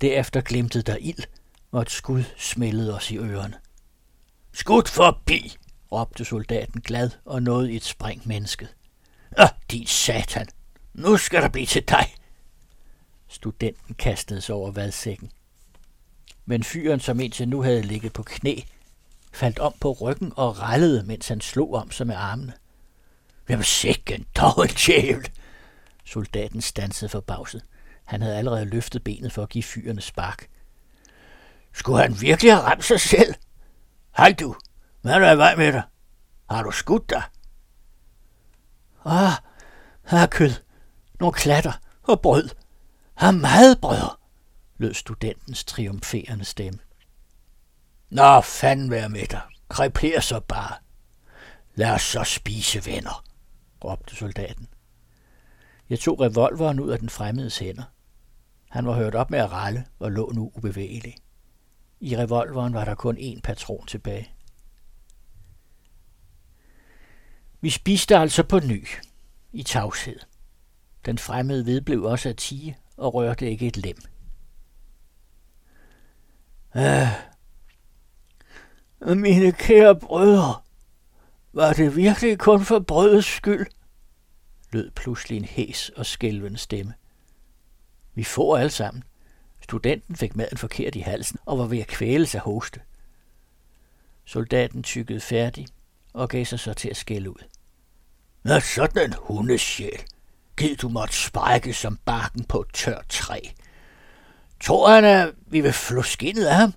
Derefter 0.02 0.42
glimtede 0.42 0.84
der 0.84 0.98
ild, 1.00 1.24
og 1.72 1.82
et 1.82 1.92
skud 1.92 2.24
smældede 2.38 2.96
os 2.96 3.12
i 3.12 3.18
ørerne. 3.18 3.58
Skud 4.54 4.88
forbi, 4.88 5.58
råbte 5.92 6.26
soldaten 6.26 6.82
glad 6.82 7.10
og 7.26 7.44
nåede 7.44 7.72
i 7.74 7.76
et 7.76 7.84
spring 7.84 8.28
mennesket. 8.28 8.76
Ah, 9.38 9.50
din 9.72 9.88
satan, 9.88 10.48
nu 10.94 11.18
skal 11.18 11.42
der 11.42 11.50
blive 11.50 11.66
til 11.66 11.84
dig. 11.90 12.14
Studenten 13.30 13.96
kastede 13.96 14.42
sig 14.42 14.56
over 14.56 14.72
vadsækken. 14.72 15.32
Men 16.46 16.64
fyren, 16.64 17.00
som 17.00 17.20
indtil 17.20 17.50
nu 17.50 17.62
havde 17.62 17.82
ligget 17.82 18.14
på 18.14 18.24
knæ, 18.24 18.56
faldt 19.34 19.60
om 19.60 19.74
på 19.82 19.92
ryggen 19.92 20.34
og 20.36 20.62
rallede, 20.62 21.04
mens 21.04 21.28
han 21.28 21.42
slog 21.42 21.74
om 21.74 21.92
sig 21.92 22.08
med 22.08 22.16
armene. 22.16 22.54
Hvem 23.46 23.64
sikken 23.64 24.20
en 24.22 24.26
dårlig 24.36 25.26
Soldaten 26.06 26.62
stansede 26.62 27.10
forbavset. 27.10 27.64
Han 28.06 28.22
havde 28.22 28.38
allerede 28.38 28.66
løftet 28.66 29.04
benet 29.04 29.32
for 29.32 29.44
at 29.44 29.50
give 29.50 29.64
fyrene 29.64 30.02
spark. 30.02 30.50
Skulle 31.74 32.02
han 32.02 32.22
virkelig 32.22 32.54
have 32.54 32.64
ramt 32.64 32.86
sig 32.86 33.00
selv? 33.00 33.36
Hej 34.18 34.36
du, 34.40 34.56
hvad 35.02 35.14
er 35.14 35.20
der 35.20 35.32
i 35.32 35.38
vej 35.38 35.56
med 35.56 35.74
dig? 35.74 35.84
Har 36.50 36.64
du 36.64 36.72
skudt 36.72 37.10
dig? 37.10 37.24
Ah, 39.06 39.32
her 40.06 40.26
kød, 40.26 40.52
nogle 41.20 41.34
klatter 41.34 41.74
og 42.04 42.22
brød. 42.22 42.50
Har 43.20 43.32
meget 43.32 43.82
brød, 43.82 44.18
lød 44.78 44.94
studentens 44.94 45.64
triumferende 45.64 46.46
stemme. 46.46 46.80
Nå, 48.10 48.42
fanden 48.42 48.92
vær 48.92 49.08
med 49.08 49.28
dig. 49.28 49.42
Kreper 49.70 50.20
så 50.20 50.40
bare. 50.40 50.76
Lad 51.76 51.92
os 51.92 52.02
så 52.02 52.24
spise 52.24 52.86
venner, 52.86 53.26
råbte 53.84 54.16
soldaten. 54.16 54.68
Jeg 55.90 56.00
tog 56.00 56.20
revolveren 56.20 56.80
ud 56.80 56.90
af 56.90 57.00
den 57.00 57.10
fremmedes 57.10 57.58
hænder. 57.58 57.84
Han 58.70 58.86
var 58.86 58.94
hørt 58.94 59.16
op 59.16 59.32
med 59.32 59.40
at 59.40 59.52
ralle 59.52 59.86
og 60.00 60.12
lå 60.12 60.32
nu 60.32 60.52
ubevægelig. 60.56 61.16
I 62.00 62.18
revolveren 62.18 62.74
var 62.74 62.86
der 62.86 62.96
kun 62.96 63.18
én 63.18 63.42
patron 63.42 63.86
tilbage. 63.86 64.34
Vi 67.62 67.70
spiste 67.70 68.18
altså 68.18 68.44
på 68.44 68.60
ny, 68.60 68.88
i 69.52 69.64
tavshed. 69.64 70.20
Den 71.06 71.18
fremmede 71.18 71.66
vedblev 71.66 72.04
også 72.04 72.30
at 72.30 72.38
tige 72.38 72.78
og 73.00 73.14
rørte 73.14 73.50
ikke 73.50 73.68
et 73.68 73.78
lem. 73.78 73.98
Ah, 76.74 77.08
mine 79.02 79.52
kære 79.52 79.96
brødre, 79.96 80.62
var 81.54 81.74
det 81.74 81.96
virkelig 81.96 82.40
kun 82.40 82.66
for 82.66 82.80
brødets 82.80 83.28
skyld? 83.28 83.68
lød 84.72 84.92
pludselig 84.92 85.38
en 85.38 85.46
hæs 85.46 85.90
og 85.90 86.06
skælvende 86.06 86.58
stemme. 86.58 86.94
Vi 88.16 88.24
får 88.24 88.58
alle 88.58 88.70
sammen. 88.70 89.04
Studenten 89.62 90.16
fik 90.16 90.36
maden 90.36 90.58
forkert 90.58 90.96
i 90.96 91.00
halsen 91.00 91.40
og 91.46 91.60
var 91.60 91.66
ved 91.66 91.80
at 91.80 91.88
kvæle 91.88 92.26
sig 92.26 92.40
hoste. 92.40 92.82
Soldaten 94.26 94.84
tykkede 94.84 95.20
færdig 95.20 95.68
og 96.14 96.30
gav 96.30 96.46
sig 96.46 96.60
så 96.60 96.74
til 96.74 96.90
at 96.90 96.98
skælde 96.98 97.30
ud. 97.30 97.44
Nå, 98.44 98.60
sådan 98.60 99.06
en 99.06 99.16
hundesjæl. 99.20 100.00
Gid 100.60 100.76
du 100.76 100.90
måtte 100.90 101.16
sprække 101.16 101.74
som 101.74 102.00
barken 102.06 102.44
på 102.44 102.62
et 102.62 102.74
tørt 102.74 103.06
træ. 103.10 103.40
Tror 104.62 104.90
han, 104.90 105.06
at 105.06 105.34
vi 105.48 105.62
vil 105.62 105.74
flå 105.74 106.02
skinnet 106.02 106.46
af 106.46 106.56
ham? 106.56 106.74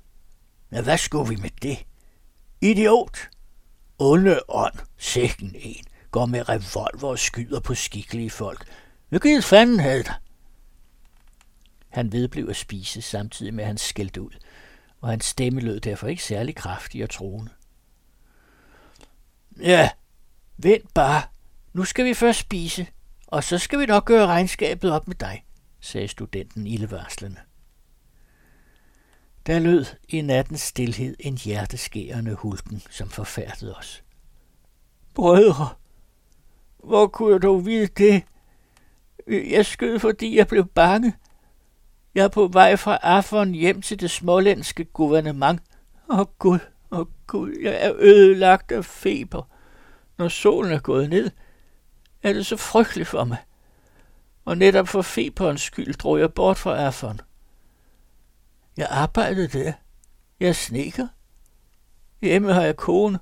Men 0.71 0.85
hvad 0.85 0.99
skulle 0.99 1.29
vi 1.29 1.37
med 1.37 1.51
det? 1.63 1.85
Idiot! 2.61 3.19
Onde 3.99 4.41
ånd, 4.49 4.75
sækken 4.99 5.55
en, 5.59 5.85
går 6.11 6.27
med 6.27 6.49
revolver 6.49 7.09
og 7.09 7.19
skyder 7.19 7.61
på 7.61 7.75
skikkelige 7.75 8.31
folk. 8.31 8.69
Hvad 9.09 9.43
fanden 9.43 9.81
havde 9.81 10.03
dig? 10.03 10.15
Han 11.89 12.13
vedblev 12.13 12.47
at 12.49 12.57
spise, 12.57 13.03
samtidig 13.03 13.55
med 13.55 13.65
at 13.65 13.69
han 13.69 13.79
skældte 13.79 14.23
ud, 14.23 14.33
og 15.01 15.09
hans 15.09 15.25
stemme 15.25 15.61
lød 15.61 15.81
derfor 15.81 16.07
ikke 16.07 16.25
særlig 16.25 16.55
kraftig 16.55 17.03
og 17.03 17.11
troende. 17.11 17.51
Ja, 19.61 19.91
vent 20.57 20.95
bare. 20.95 21.23
Nu 21.73 21.85
skal 21.85 22.05
vi 22.05 22.15
først 22.15 22.39
spise, 22.39 22.87
og 23.33 23.45
så 23.45 23.59
skal 23.59 23.79
vi 23.79 23.87
nok 23.87 24.05
gøre 24.05 24.27
regnskabet 24.27 24.93
op 24.93 25.09
med 25.09 25.17
dig, 25.17 25.45
sagde 25.81 26.09
studenten 26.09 26.67
ildevarslende. 26.67 27.41
Der 29.47 29.59
lød 29.59 29.85
i 30.09 30.21
nattens 30.21 30.61
stilhed 30.61 31.17
en 31.21 31.37
hjerteskærende 31.37 32.35
hulken, 32.35 32.83
som 32.91 33.09
forfærdede 33.09 33.77
os. 33.77 34.05
Brødre, 35.15 35.69
hvor 36.85 37.07
kunne 37.07 37.33
jeg 37.33 37.43
dog 37.43 37.67
vide 37.67 37.87
det? 37.87 38.23
Jeg 39.29 39.67
skød, 39.67 39.99
fordi 39.99 40.37
jeg 40.37 40.47
blev 40.47 40.67
bange. 40.67 41.15
Jeg 42.15 42.25
er 42.25 42.29
på 42.29 42.47
vej 42.47 42.77
fra 42.77 42.99
Afon 43.03 43.51
hjem 43.51 43.83
til 43.83 44.01
det 44.01 44.11
smålandske 44.11 44.85
guvernement. 44.85 45.61
Åh 46.11 46.19
oh, 46.19 46.27
Gud, 46.39 46.59
åh 46.91 46.99
oh, 46.99 47.07
Gud, 47.27 47.57
jeg 47.63 47.79
er 47.81 47.93
ødelagt 47.99 48.73
af 48.73 48.85
feber. 48.85 49.43
Når 50.19 50.29
solen 50.29 50.73
er 50.73 50.81
gået 50.81 51.11
ned, 51.11 51.31
er 52.23 52.33
det 52.33 52.47
så 52.47 52.57
frygteligt 52.57 53.09
for 53.09 53.25
mig. 53.25 53.39
Og 54.45 54.59
netop 54.59 54.89
for 54.89 55.03
feberens 55.03 55.63
skyld 55.63 55.95
drog 55.95 56.21
jeg 56.21 56.35
bort 56.35 56.59
fra 56.59 56.77
Afon. 56.77 57.21
Jeg 58.77 58.87
arbejdede 58.91 59.59
der. 59.59 59.73
Jeg 60.41 60.57
sneker. 60.57 61.07
Hjemme 62.21 62.53
har 62.53 62.63
jeg 62.63 62.77
kone 62.77 63.19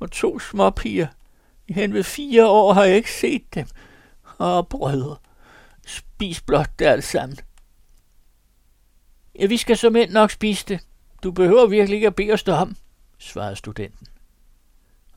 og 0.00 0.10
to 0.10 0.38
småpiger. 0.38 1.06
I 1.68 1.72
hen 1.72 1.94
ved 1.94 2.04
fire 2.04 2.46
år 2.46 2.72
har 2.72 2.84
jeg 2.84 2.96
ikke 2.96 3.12
set 3.12 3.54
dem. 3.54 3.66
Og 4.38 4.68
brødre, 4.68 5.16
spis 5.86 6.40
blot 6.40 6.78
det 6.78 6.84
alt 6.84 7.04
sammen. 7.04 7.38
Ja, 9.38 9.46
vi 9.46 9.56
skal 9.56 9.76
som 9.76 9.96
end 9.96 10.10
nok 10.10 10.30
spise 10.30 10.64
det. 10.68 10.80
Du 11.22 11.32
behøver 11.32 11.66
virkelig 11.66 11.96
ikke 11.96 12.06
at 12.06 12.14
bede 12.14 12.32
os 12.32 12.48
om, 12.48 12.76
svarede 13.18 13.56
studenten. 13.56 14.06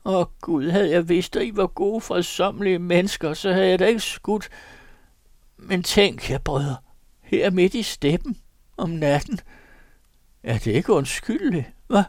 Åh 0.04 0.26
Gud, 0.40 0.70
havde 0.70 0.90
jeg 0.90 1.08
vidst, 1.08 1.36
at 1.36 1.42
I 1.42 1.56
var 1.56 1.66
gode, 1.66 2.00
fredsommelige 2.00 2.78
mennesker, 2.78 3.34
så 3.34 3.52
havde 3.52 3.68
jeg 3.68 3.78
da 3.78 3.86
ikke 3.86 4.00
skudt. 4.00 4.48
Men 5.56 5.82
tænk 5.82 6.30
jer, 6.30 6.38
brødre, 6.38 6.76
her 7.22 7.50
midt 7.50 7.74
i 7.74 7.82
steppen 7.82 8.40
om 8.76 8.90
natten. 8.90 9.40
Er 10.42 10.58
det 10.58 10.66
ikke 10.72 10.92
undskyldeligt, 10.92 11.66
hvad? 11.86 12.04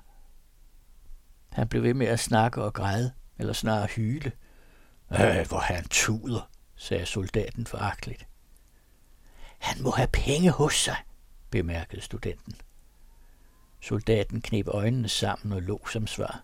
Han 1.52 1.68
blev 1.68 1.84
ved 1.84 1.94
med 1.94 2.08
at 2.08 2.20
snakke 2.20 2.64
og 2.64 2.74
græde, 2.74 3.12
eller 3.38 3.54
snarere 3.54 3.88
hyle. 3.88 4.32
Øh, 5.12 5.48
hvor 5.48 5.60
han 5.60 5.88
tuder, 5.90 6.50
sagde 6.76 7.06
soldaten 7.06 7.66
foragteligt. 7.66 8.28
Han 9.58 9.84
må 9.84 9.92
have 9.92 10.08
penge 10.08 10.52
hos 10.52 10.76
sig, 10.76 10.98
bemærkede 11.50 12.02
studenten. 12.02 12.56
Soldaten 13.82 14.42
knep 14.42 14.68
øjnene 14.68 15.10
sammen 15.10 15.54
og 15.54 15.62
lå 15.62 15.88
som 15.88 16.08
svar. 16.08 16.44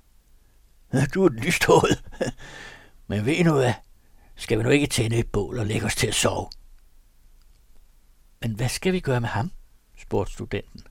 Du 1.14 1.26
er 1.26 1.30
lyst 1.30 1.66
hoved. 1.66 1.98
Men 3.08 3.26
ved 3.26 3.44
nu 3.44 3.54
hvad? 3.54 3.74
Skal 4.36 4.58
vi 4.58 4.64
nu 4.64 4.70
ikke 4.70 4.88
tænde 4.88 5.18
et 5.18 5.32
bål 5.32 5.60
og 5.60 5.66
lægge 5.66 5.86
os 5.86 5.96
til 5.96 6.08
at 6.08 6.16
sove? 6.16 6.50
Men 8.42 8.56
hvad 8.56 8.70
skal 8.70 8.94
vi 8.94 9.00
gøre 9.00 9.22
med 9.22 9.30
ham? 9.30 9.52
spurgte 9.98 10.34
studenten. 10.34 10.82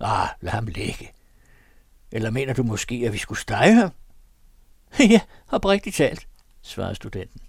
Ah, 0.00 0.28
lad 0.40 0.52
ham 0.52 0.66
ligge. 0.66 1.12
Eller 2.12 2.30
mener 2.30 2.52
du 2.52 2.62
måske, 2.62 3.02
at 3.06 3.12
vi 3.12 3.18
skulle 3.18 3.40
stege 3.40 3.74
ham? 3.74 3.90
ja, 5.12 5.20
oprigtigt 5.48 5.96
talt, 5.96 6.28
svarede 6.62 6.94
studenten. 6.94 7.40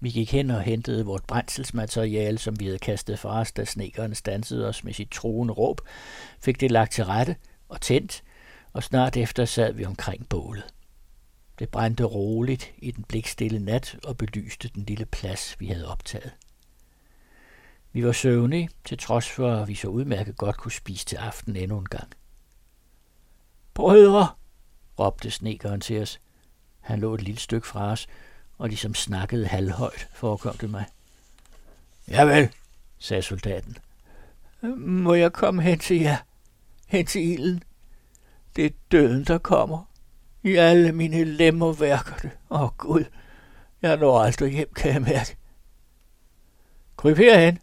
Vi 0.00 0.10
gik 0.10 0.32
hen 0.32 0.50
og 0.50 0.62
hentede 0.62 1.04
vort 1.04 1.24
brændselsmateriale, 1.24 2.38
som 2.38 2.60
vi 2.60 2.64
havde 2.64 2.78
kastet 2.78 3.18
fra 3.18 3.40
os, 3.40 3.52
da 3.52 3.64
snekeren 3.64 4.14
stansede 4.14 4.68
os 4.68 4.84
med 4.84 4.92
sit 4.92 5.10
truende 5.10 5.54
råb, 5.54 5.80
fik 6.40 6.60
det 6.60 6.70
lagt 6.70 6.92
til 6.92 7.04
rette 7.04 7.36
og 7.68 7.80
tændt, 7.80 8.22
og 8.72 8.82
snart 8.82 9.16
efter 9.16 9.44
sad 9.44 9.72
vi 9.72 9.84
omkring 9.84 10.28
bålet. 10.28 10.64
Det 11.58 11.68
brændte 11.68 12.04
roligt 12.04 12.72
i 12.78 12.90
den 12.90 13.04
blikstille 13.04 13.58
nat 13.58 13.96
og 14.04 14.16
belyste 14.16 14.68
den 14.68 14.84
lille 14.84 15.06
plads, 15.06 15.60
vi 15.60 15.66
havde 15.66 15.88
optaget. 15.88 16.32
Vi 17.92 18.06
var 18.06 18.12
søvnige, 18.12 18.70
til 18.84 18.98
trods 18.98 19.30
for, 19.30 19.54
at 19.54 19.68
vi 19.68 19.74
så 19.74 19.88
udmærket 19.88 20.36
godt 20.36 20.56
kunne 20.56 20.72
spise 20.72 21.04
til 21.04 21.16
aften 21.16 21.56
endnu 21.56 21.78
en 21.78 21.88
gang. 21.88 22.12
Brødre, 23.74 24.28
råbte 24.98 25.30
snekeren 25.30 25.80
til 25.80 26.02
os. 26.02 26.20
Han 26.80 27.00
lå 27.00 27.14
et 27.14 27.22
lille 27.22 27.40
stykke 27.40 27.66
fra 27.66 27.90
os, 27.90 28.06
og 28.58 28.68
ligesom 28.68 28.94
snakkede 28.94 29.46
halvhøjt, 29.46 30.08
forekom 30.14 30.56
det 30.56 30.70
mig. 30.70 30.84
Javel, 32.08 32.48
sagde 32.98 33.22
soldaten. 33.22 33.76
Må 34.76 35.14
jeg 35.14 35.32
komme 35.32 35.62
hen 35.62 35.78
til 35.78 36.00
jer? 36.00 36.16
Hen 36.86 37.06
til 37.06 37.22
ilden? 37.22 37.62
Det 38.56 38.66
er 38.66 38.70
døden, 38.90 39.24
der 39.24 39.38
kommer. 39.38 39.90
I 40.42 40.54
alle 40.54 40.92
mine 40.92 41.24
lemmer 41.24 41.72
værker 41.72 42.16
det. 42.16 42.30
Åh 42.50 42.62
oh, 42.62 42.70
Gud, 42.78 43.04
jeg 43.82 43.96
når 43.96 44.20
aldrig 44.20 44.52
hjem, 44.52 44.72
kan 44.72 44.92
jeg 44.92 45.02
mærke. 45.02 45.36
Kryb 46.96 47.16
herhen. 47.16 47.58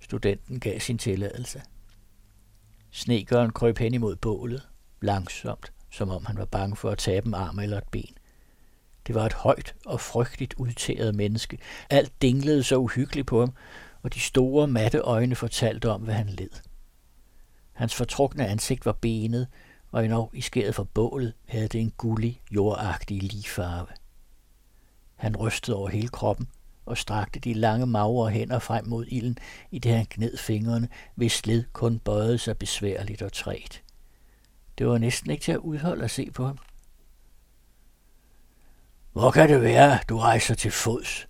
Studenten 0.00 0.60
gav 0.60 0.80
sin 0.80 0.98
tilladelse. 0.98 1.62
Snegøren 2.90 3.50
kryb 3.50 3.78
hen 3.78 3.94
imod 3.94 4.16
bålet, 4.16 4.68
langsomt, 5.00 5.72
som 5.90 6.10
om 6.10 6.26
han 6.26 6.38
var 6.38 6.44
bange 6.44 6.76
for 6.76 6.90
at 6.90 6.98
tabe 6.98 7.26
en 7.26 7.34
arm 7.34 7.58
eller 7.58 7.78
et 7.78 7.88
ben. 7.90 8.14
Det 9.06 9.14
var 9.14 9.26
et 9.26 9.32
højt 9.32 9.74
og 9.86 10.00
frygteligt 10.00 10.54
udtæret 10.54 11.14
menneske. 11.14 11.58
Alt 11.90 12.22
dinglede 12.22 12.62
så 12.62 12.76
uhyggeligt 12.76 13.26
på 13.26 13.40
ham, 13.40 13.52
og 14.02 14.14
de 14.14 14.20
store, 14.20 14.68
matte 14.68 14.98
øjne 14.98 15.34
fortalte 15.34 15.90
om, 15.90 16.02
hvad 16.02 16.14
han 16.14 16.26
led. 16.26 16.50
Hans 17.72 17.94
fortrukne 17.94 18.46
ansigt 18.46 18.86
var 18.86 18.92
benet, 18.92 19.48
og 19.92 20.04
endnu 20.04 20.30
i 20.32 20.40
skæret 20.40 20.74
for 20.74 20.84
bålet 20.84 21.32
havde 21.48 21.68
det 21.68 21.80
en 21.80 21.90
gullig, 21.90 22.42
jordagtig 22.50 23.22
ligefarve. 23.22 23.86
Han 25.14 25.36
rystede 25.36 25.76
over 25.76 25.88
hele 25.88 26.08
kroppen 26.08 26.48
og 26.86 26.98
strakte 26.98 27.40
de 27.40 27.54
lange 27.54 27.86
magre 27.86 28.30
hænder 28.30 28.58
frem 28.58 28.86
mod 28.86 29.06
ilden, 29.08 29.38
i 29.70 29.78
det 29.78 29.92
han 29.92 30.06
gned 30.10 30.36
fingrene, 30.36 30.88
hvis 31.14 31.46
led 31.46 31.64
kun 31.72 31.98
bøjede 31.98 32.38
sig 32.38 32.58
besværligt 32.58 33.22
og 33.22 33.32
træt. 33.32 33.82
Det 34.78 34.86
var 34.86 34.98
næsten 34.98 35.30
ikke 35.30 35.42
til 35.42 35.52
at 35.52 35.58
udholde 35.58 36.04
at 36.04 36.10
se 36.10 36.30
på 36.30 36.46
ham. 36.46 36.58
Hvor 39.12 39.30
kan 39.30 39.48
det 39.48 39.62
være, 39.62 39.98
du 40.08 40.18
rejser 40.18 40.54
til 40.54 40.70
fods, 40.70 41.28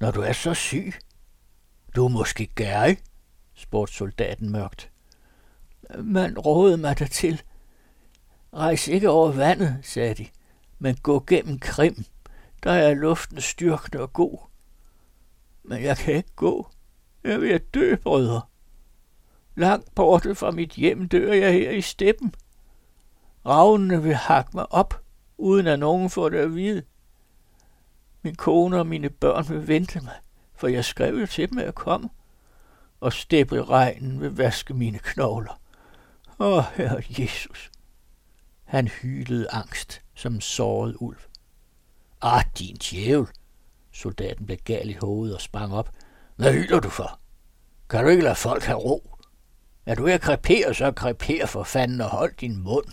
når 0.00 0.10
du 0.10 0.20
er 0.20 0.32
så 0.32 0.54
syg? 0.54 0.94
Du 1.96 2.04
er 2.04 2.08
måske 2.08 2.46
gærig, 2.46 2.98
spurgte 3.54 3.94
soldaten 3.94 4.52
mørkt. 4.52 4.90
Man 5.98 6.38
rådede 6.38 6.76
mig 6.76 6.98
dertil. 6.98 7.42
Rejs 8.58 8.88
ikke 8.88 9.10
over 9.10 9.32
vandet, 9.32 9.78
sagde 9.82 10.14
de, 10.14 10.26
men 10.78 10.96
gå 10.96 11.24
gennem 11.26 11.58
Krim. 11.58 12.04
Der 12.62 12.72
er 12.72 12.94
luften 12.94 13.40
styrkende 13.40 14.02
og 14.02 14.12
god. 14.12 14.38
Men 15.62 15.82
jeg 15.82 15.96
kan 15.96 16.14
ikke 16.14 16.34
gå. 16.36 16.70
Jeg 17.24 17.40
vil 17.40 17.60
dø, 17.74 17.96
brødre. 17.96 18.40
Langt 19.56 19.94
borte 19.94 20.34
fra 20.34 20.50
mit 20.50 20.72
hjem 20.72 21.08
dør 21.08 21.32
jeg 21.32 21.52
her 21.52 21.70
i 21.70 21.80
steppen. 21.80 22.34
Ravnene 23.46 24.02
vil 24.02 24.14
hakke 24.14 24.50
mig 24.54 24.72
op, 24.72 25.02
uden 25.38 25.66
at 25.66 25.78
nogen 25.78 26.10
får 26.10 26.28
det 26.28 26.38
at 26.38 26.54
vide. 26.54 26.82
Min 28.22 28.34
kone 28.34 28.78
og 28.78 28.86
mine 28.86 29.10
børn 29.10 29.48
vil 29.48 29.68
vente 29.68 30.00
mig, 30.00 30.16
for 30.54 30.68
jeg 30.68 30.84
skrev 30.84 31.14
jo 31.20 31.26
til 31.26 31.50
dem, 31.50 31.58
at 31.58 31.64
jeg 31.64 31.74
kom. 31.74 32.10
Og 33.00 33.12
steppe 33.12 33.64
regnen 33.64 34.20
vil 34.20 34.36
vaske 34.36 34.74
mine 34.74 34.98
knogler. 34.98 35.60
Åh, 36.38 36.64
herre 36.74 37.02
Jesus. 37.08 37.70
Han 38.68 38.88
hylede 38.88 39.50
angst 39.50 40.02
som 40.14 40.34
en 40.34 40.40
såret 40.40 40.96
ulv. 41.00 41.18
Ah, 42.20 42.44
din 42.58 42.76
djævel. 42.76 43.26
Soldaten 43.92 44.46
blev 44.46 44.58
gal 44.58 44.90
i 44.90 44.96
hovedet 45.00 45.34
og 45.34 45.40
sprang 45.40 45.74
op. 45.74 45.90
Hvad 46.36 46.52
hyler 46.52 46.80
du 46.80 46.88
for? 46.88 47.20
Kan 47.90 48.04
du 48.04 48.10
ikke 48.10 48.22
lade 48.22 48.34
folk 48.34 48.62
have 48.62 48.78
ro? 48.78 49.16
Er 49.86 49.94
du 49.94 50.02
ved 50.02 50.12
at 50.12 50.20
krepere, 50.20 50.74
så 50.74 50.92
kreper 50.92 51.46
for 51.46 51.64
fanden 51.64 52.00
og 52.00 52.08
hold 52.08 52.34
din 52.40 52.56
mund. 52.56 52.84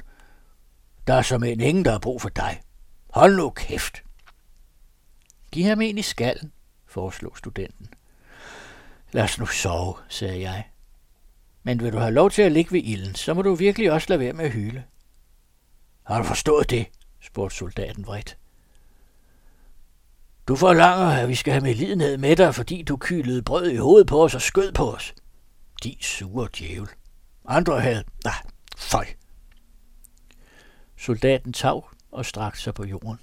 Der 1.07 1.13
er 1.13 1.21
som 1.21 1.43
en 1.43 1.61
ingen, 1.61 1.85
der 1.85 1.91
har 1.91 1.99
brug 1.99 2.21
for 2.21 2.29
dig. 2.29 2.61
Hold 3.09 3.35
nu 3.35 3.49
kæft. 3.49 4.03
Giv 5.51 5.65
ham 5.65 5.81
en 5.81 5.97
i 5.97 6.01
skallen, 6.01 6.51
foreslog 6.85 7.37
studenten. 7.37 7.87
Lad 9.11 9.23
os 9.23 9.39
nu 9.39 9.45
sove, 9.45 9.95
sagde 10.09 10.41
jeg. 10.41 10.69
Men 11.63 11.83
vil 11.83 11.93
du 11.93 11.97
have 11.97 12.13
lov 12.13 12.31
til 12.31 12.41
at 12.41 12.51
ligge 12.51 12.71
ved 12.71 12.81
ilden, 12.83 13.15
så 13.15 13.33
må 13.33 13.41
du 13.41 13.55
virkelig 13.55 13.91
også 13.91 14.05
lade 14.09 14.19
være 14.19 14.33
med 14.33 14.45
at 14.45 14.51
hyle. 14.51 14.83
Har 16.05 16.17
du 16.17 16.23
forstået 16.23 16.69
det? 16.69 16.87
spurgte 17.21 17.55
soldaten 17.55 18.05
vredt. 18.05 18.37
Du 20.47 20.55
forlanger, 20.55 21.05
at 21.05 21.29
vi 21.29 21.35
skal 21.35 21.53
have 21.53 21.63
med 21.63 21.75
lidenhed 21.75 22.17
med 22.17 22.35
dig, 22.35 22.55
fordi 22.55 22.81
du 22.81 22.97
kylede 22.97 23.41
brød 23.41 23.69
i 23.69 23.75
hovedet 23.75 24.07
på 24.07 24.23
os 24.23 24.35
og 24.35 24.41
skød 24.41 24.71
på 24.71 24.93
os. 24.93 25.13
De 25.83 25.95
sure 26.01 26.47
djævel. 26.57 26.89
Andre 27.45 27.81
havde... 27.81 28.03
Nej, 28.23 28.41
føj. 28.77 29.05
Soldaten 30.97 31.53
tav 31.53 31.89
og 32.11 32.25
strakte 32.25 32.61
sig 32.61 32.73
på 32.73 32.83
jorden. 32.83 33.19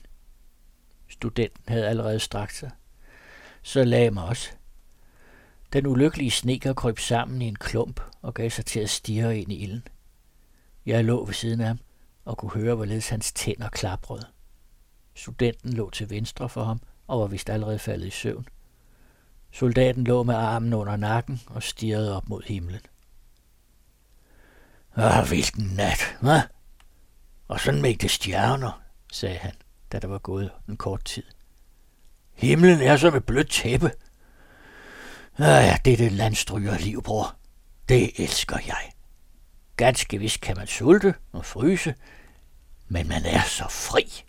Studenten 1.08 1.64
havde 1.68 1.88
allerede 1.88 2.20
strakt 2.20 2.56
sig. 2.56 2.70
Så 3.62 3.84
lagde 3.84 4.10
mig 4.10 4.24
også. 4.24 4.50
Den 5.72 5.86
ulykkelige 5.86 6.30
sneker 6.30 6.72
kryb 6.72 6.98
sammen 6.98 7.42
i 7.42 7.48
en 7.48 7.56
klump 7.56 8.00
og 8.22 8.34
gav 8.34 8.50
sig 8.50 8.66
til 8.66 8.80
at 8.80 8.90
stirre 8.90 9.38
ind 9.38 9.52
i 9.52 9.56
ilden. 9.56 9.88
Jeg 10.86 11.04
lå 11.04 11.24
ved 11.24 11.34
siden 11.34 11.60
af 11.60 11.66
ham 11.66 11.78
og 12.24 12.38
kunne 12.38 12.52
høre, 12.52 12.74
hvorledes 12.74 13.08
hans 13.08 13.32
tænder 13.32 13.68
klaprede. 13.68 14.26
Studenten 15.14 15.72
lå 15.72 15.90
til 15.90 16.10
venstre 16.10 16.48
for 16.48 16.64
ham 16.64 16.80
og 17.06 17.20
var 17.20 17.26
vist 17.26 17.50
allerede 17.50 17.78
faldet 17.78 18.06
i 18.06 18.10
søvn. 18.10 18.48
Soldaten 19.52 20.04
lå 20.04 20.22
med 20.22 20.34
armen 20.34 20.72
under 20.72 20.96
nakken 20.96 21.40
og 21.46 21.62
stirrede 21.62 22.16
op 22.16 22.28
mod 22.28 22.42
himlen. 22.42 22.80
Åh, 24.96 25.28
hvilken 25.28 25.64
nat, 25.64 26.16
hva? 26.20 26.42
Og 27.48 27.60
sådan 27.60 27.82
mægte 27.82 28.08
stjerner, 28.08 28.82
sagde 29.12 29.36
han 29.36 29.54
da 29.92 29.98
der 29.98 30.08
var 30.08 30.18
gået 30.18 30.50
en 30.68 30.76
kort 30.76 31.04
tid. 31.04 31.22
Himlen 32.32 32.80
er 32.80 32.96
som 32.96 33.14
et 33.14 33.24
blødt 33.24 33.50
tæppe. 33.50 33.92
Ah, 35.38 35.64
ja, 35.64 35.76
det 35.84 35.92
er 35.92 35.96
det 35.96 36.12
landstryger 36.12 36.78
liv, 36.78 37.02
bror. 37.02 37.36
Det 37.88 38.20
elsker 38.22 38.58
jeg. 38.66 38.92
Ganske 39.82 40.18
vist 40.18 40.40
kan 40.40 40.56
man 40.56 40.66
sulte 40.66 41.14
og 41.32 41.44
fryse, 41.44 41.94
men 42.88 43.08
man 43.08 43.24
er 43.24 43.42
så 43.42 43.64
fri. 43.70 44.24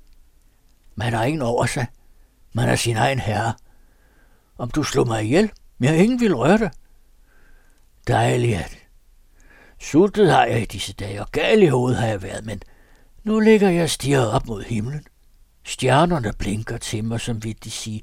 Man 0.95 1.13
har 1.13 1.23
ingen 1.23 1.41
over 1.41 1.65
sig. 1.65 1.87
Man 2.53 2.69
er 2.69 2.75
sin 2.75 2.97
egen 2.97 3.19
herre. 3.19 3.53
Om 4.57 4.71
du 4.71 4.83
slår 4.83 5.05
mig 5.05 5.23
ihjel, 5.23 5.51
jeg 5.79 5.97
ingen 5.97 6.19
vil 6.19 6.35
røre 6.35 6.57
dig. 6.57 6.71
Dejligt 8.07 8.57
at. 8.57 8.77
Sultet 9.79 10.31
har 10.31 10.45
jeg 10.45 10.61
i 10.61 10.65
disse 10.65 10.93
dage, 10.93 11.21
og 11.21 11.31
gal 11.31 11.63
i 11.63 11.67
hovedet 11.67 11.99
har 11.99 12.07
jeg 12.07 12.21
været, 12.21 12.45
men 12.45 12.61
nu 13.23 13.39
ligger 13.39 13.69
jeg 13.69 13.89
stiger 13.89 14.25
op 14.25 14.45
mod 14.45 14.63
himlen. 14.63 15.05
Stjernerne 15.63 16.33
blinker 16.39 16.77
til 16.77 17.03
mig, 17.03 17.21
som 17.21 17.43
vil 17.43 17.63
de 17.63 17.71
sige, 17.71 18.01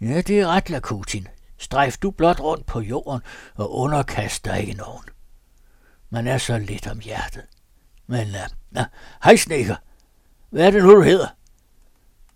ja, 0.00 0.20
det 0.20 0.40
er 0.40 0.46
ret, 0.46 0.70
Lakutin. 0.70 1.28
Strejf 1.58 1.98
du 1.98 2.10
blot 2.10 2.40
rundt 2.40 2.66
på 2.66 2.80
jorden 2.80 3.20
og 3.54 3.74
underkast 3.74 4.44
dig 4.44 4.60
ikke 4.60 4.74
nogen. 4.74 5.04
Man 6.10 6.26
er 6.26 6.38
så 6.38 6.58
lidt 6.58 6.86
om 6.86 6.98
hjertet. 6.98 7.42
Men, 8.06 8.26
uh, 8.28 8.80
uh, 8.80 8.84
hej 9.24 9.36
Sneker. 9.36 9.76
Hvad 10.50 10.66
er 10.66 10.70
det 10.70 10.82
nu, 10.82 10.96
du 10.96 11.02
hedder? 11.02 11.28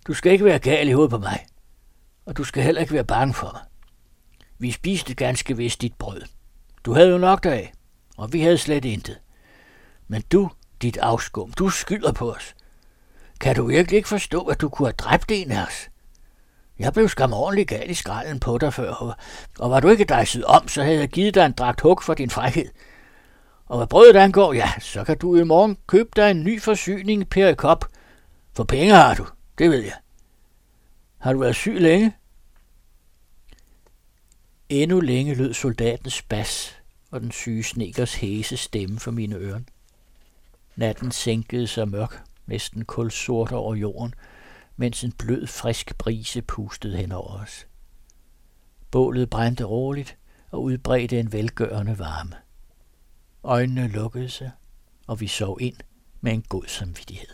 Du 0.07 0.15
skal 0.15 0.33
ikke 0.33 0.45
være 0.45 0.59
gal 0.59 0.89
i 0.89 0.93
hovedet 0.93 1.11
på 1.11 1.19
mig. 1.19 1.47
Og 2.27 2.37
du 2.37 2.45
skal 2.45 2.63
heller 2.63 2.81
ikke 2.81 2.95
være 2.95 3.05
bange 3.05 3.35
for 3.35 3.51
mig. 3.53 3.63
Vi 4.59 4.71
spiste 4.71 5.15
ganske 5.15 5.57
vist 5.57 5.81
dit 5.81 5.95
brød. 5.95 6.23
Du 6.85 6.95
havde 6.95 7.11
jo 7.11 7.19
nok 7.19 7.45
deraf, 7.45 7.73
og 8.17 8.33
vi 8.33 8.41
havde 8.41 8.59
slet 8.59 8.85
intet. 8.85 9.21
Men 10.09 10.23
du, 10.33 10.51
dit 10.83 10.97
afskum, 10.97 11.53
du 11.53 11.69
skylder 11.69 12.13
på 12.13 12.33
os. 12.33 12.55
Kan 13.41 13.57
du 13.57 13.67
virkelig 13.67 13.97
ikke 13.97 14.09
forstå, 14.09 14.41
at 14.41 14.61
du 14.61 14.69
kunne 14.69 14.89
have 14.89 14.93
dræbt 14.99 15.31
en 15.31 15.51
af 15.51 15.67
os? 15.67 15.89
Jeg 16.79 16.93
blev 16.93 17.09
skam 17.09 17.33
ordentligt 17.33 17.69
gal 17.69 17.91
i 17.91 17.95
skralden 17.95 18.41
på 18.41 18.59
dig 18.59 18.75
før, 18.75 19.17
og 19.59 19.71
var 19.71 19.81
du 19.81 19.89
ikke 19.89 20.05
dejset 20.05 20.45
om, 20.45 20.69
så 20.69 20.83
havde 20.83 20.99
jeg 20.99 21.09
givet 21.09 21.35
dig 21.35 21.47
en 21.47 21.53
dragt 21.53 21.81
hug 21.81 22.03
for 22.03 22.15
din 22.15 22.31
frækhed. 22.31 22.69
Og 23.66 23.77
hvad 23.77 23.87
brødet 23.87 24.16
angår, 24.16 24.53
ja, 24.53 24.72
så 24.81 25.05
kan 25.05 25.18
du 25.18 25.37
i 25.37 25.44
morgen 25.44 25.79
købe 25.87 26.11
dig 26.16 26.31
en 26.31 26.44
ny 26.44 26.61
forsyning 26.61 27.29
per 27.29 27.55
kop. 27.55 27.85
For 28.53 28.64
penge 28.64 28.94
har 28.94 29.14
du, 29.14 29.27
det 29.59 29.70
ved 29.70 29.83
jeg. 29.83 29.96
Har 31.18 31.33
du 31.33 31.38
været 31.38 31.57
syg 31.57 31.77
længe? 31.81 32.16
Endnu 34.68 35.00
længe 35.00 35.35
lød 35.35 35.55
soldatens 35.55 36.22
bas 36.22 36.77
og 37.11 37.20
den 37.20 37.33
syge 37.33 37.62
snekers 37.62 38.14
hæse 38.14 38.57
stemme 38.57 39.00
for 39.00 39.11
mine 39.11 39.37
ører. 39.37 39.61
Natten 40.77 41.11
sænkede 41.11 41.66
sig 41.66 41.88
mørk 41.88 42.22
næsten 42.46 42.85
kulsort 42.85 43.53
over 43.53 43.74
jorden, 43.74 44.14
mens 44.77 45.05
en 45.05 45.12
blød, 45.12 45.46
frisk 45.46 45.98
brise 45.98 46.42
pustede 46.42 46.96
hen 46.96 47.12
over 47.12 47.42
os. 47.42 47.66
Bålet 48.90 49.31
brændte 49.31 49.64
roligt 49.64 50.16
og 50.50 50.62
udbredte 50.62 51.20
en 51.20 51.33
velgørende 51.33 51.98
varme. 51.98 52.43
Øjnene 53.44 53.88
lukkede 53.88 54.28
sig, 54.28 54.50
og 55.07 55.20
vi 55.20 55.26
sov 55.26 55.59
ind 55.61 55.76
med 56.20 56.33
en 56.33 56.42
god 56.42 56.64
samvittighed. 56.66 57.28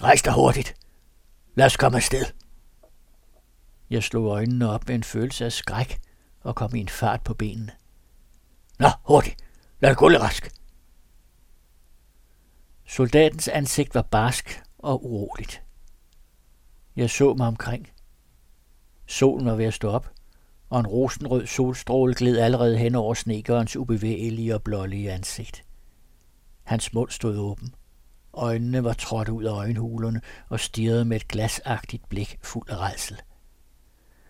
Rejs 0.00 0.22
dig 0.22 0.32
hurtigt. 0.32 0.74
Lad 1.54 1.66
os 1.66 1.76
komme 1.76 1.96
afsted. 1.96 2.24
Jeg 3.90 4.02
slog 4.02 4.26
øjnene 4.26 4.70
op 4.70 4.86
med 4.86 4.94
en 4.94 5.04
følelse 5.04 5.44
af 5.44 5.52
skræk 5.52 6.00
og 6.40 6.56
kom 6.56 6.74
i 6.74 6.80
en 6.80 6.88
fart 6.88 7.24
på 7.24 7.34
benene. 7.34 7.72
Nå, 8.78 8.88
hurtigt. 9.04 9.36
Lad 9.80 9.90
det 9.90 9.98
gå 9.98 10.08
lidt 10.08 10.22
rask. 10.22 10.52
Soldatens 12.86 13.48
ansigt 13.48 13.94
var 13.94 14.02
barsk 14.02 14.62
og 14.78 15.04
uroligt. 15.06 15.62
Jeg 16.96 17.10
så 17.10 17.34
mig 17.34 17.46
omkring. 17.46 17.90
Solen 19.06 19.46
var 19.46 19.54
ved 19.54 19.64
at 19.64 19.74
stå 19.74 19.90
op, 19.90 20.10
og 20.74 20.80
en 20.80 20.86
rosenrød 20.86 21.46
solstråle 21.46 22.14
gled 22.14 22.38
allerede 22.38 22.78
hen 22.78 22.94
over 22.94 23.14
snekerens 23.14 23.76
ubevægelige 23.76 24.54
og 24.54 24.62
blålige 24.62 25.12
ansigt. 25.12 25.64
Hans 26.62 26.92
mund 26.92 27.10
stod 27.10 27.38
åben. 27.38 27.74
Øjnene 28.32 28.84
var 28.84 28.92
trådt 28.92 29.28
ud 29.28 29.44
af 29.44 29.52
øjenhulerne 29.52 30.20
og 30.48 30.60
stirrede 30.60 31.04
med 31.04 31.16
et 31.16 31.28
glasagtigt 31.28 32.08
blik 32.08 32.38
fuld 32.42 32.70
af 32.70 32.76
redsel. 32.76 33.22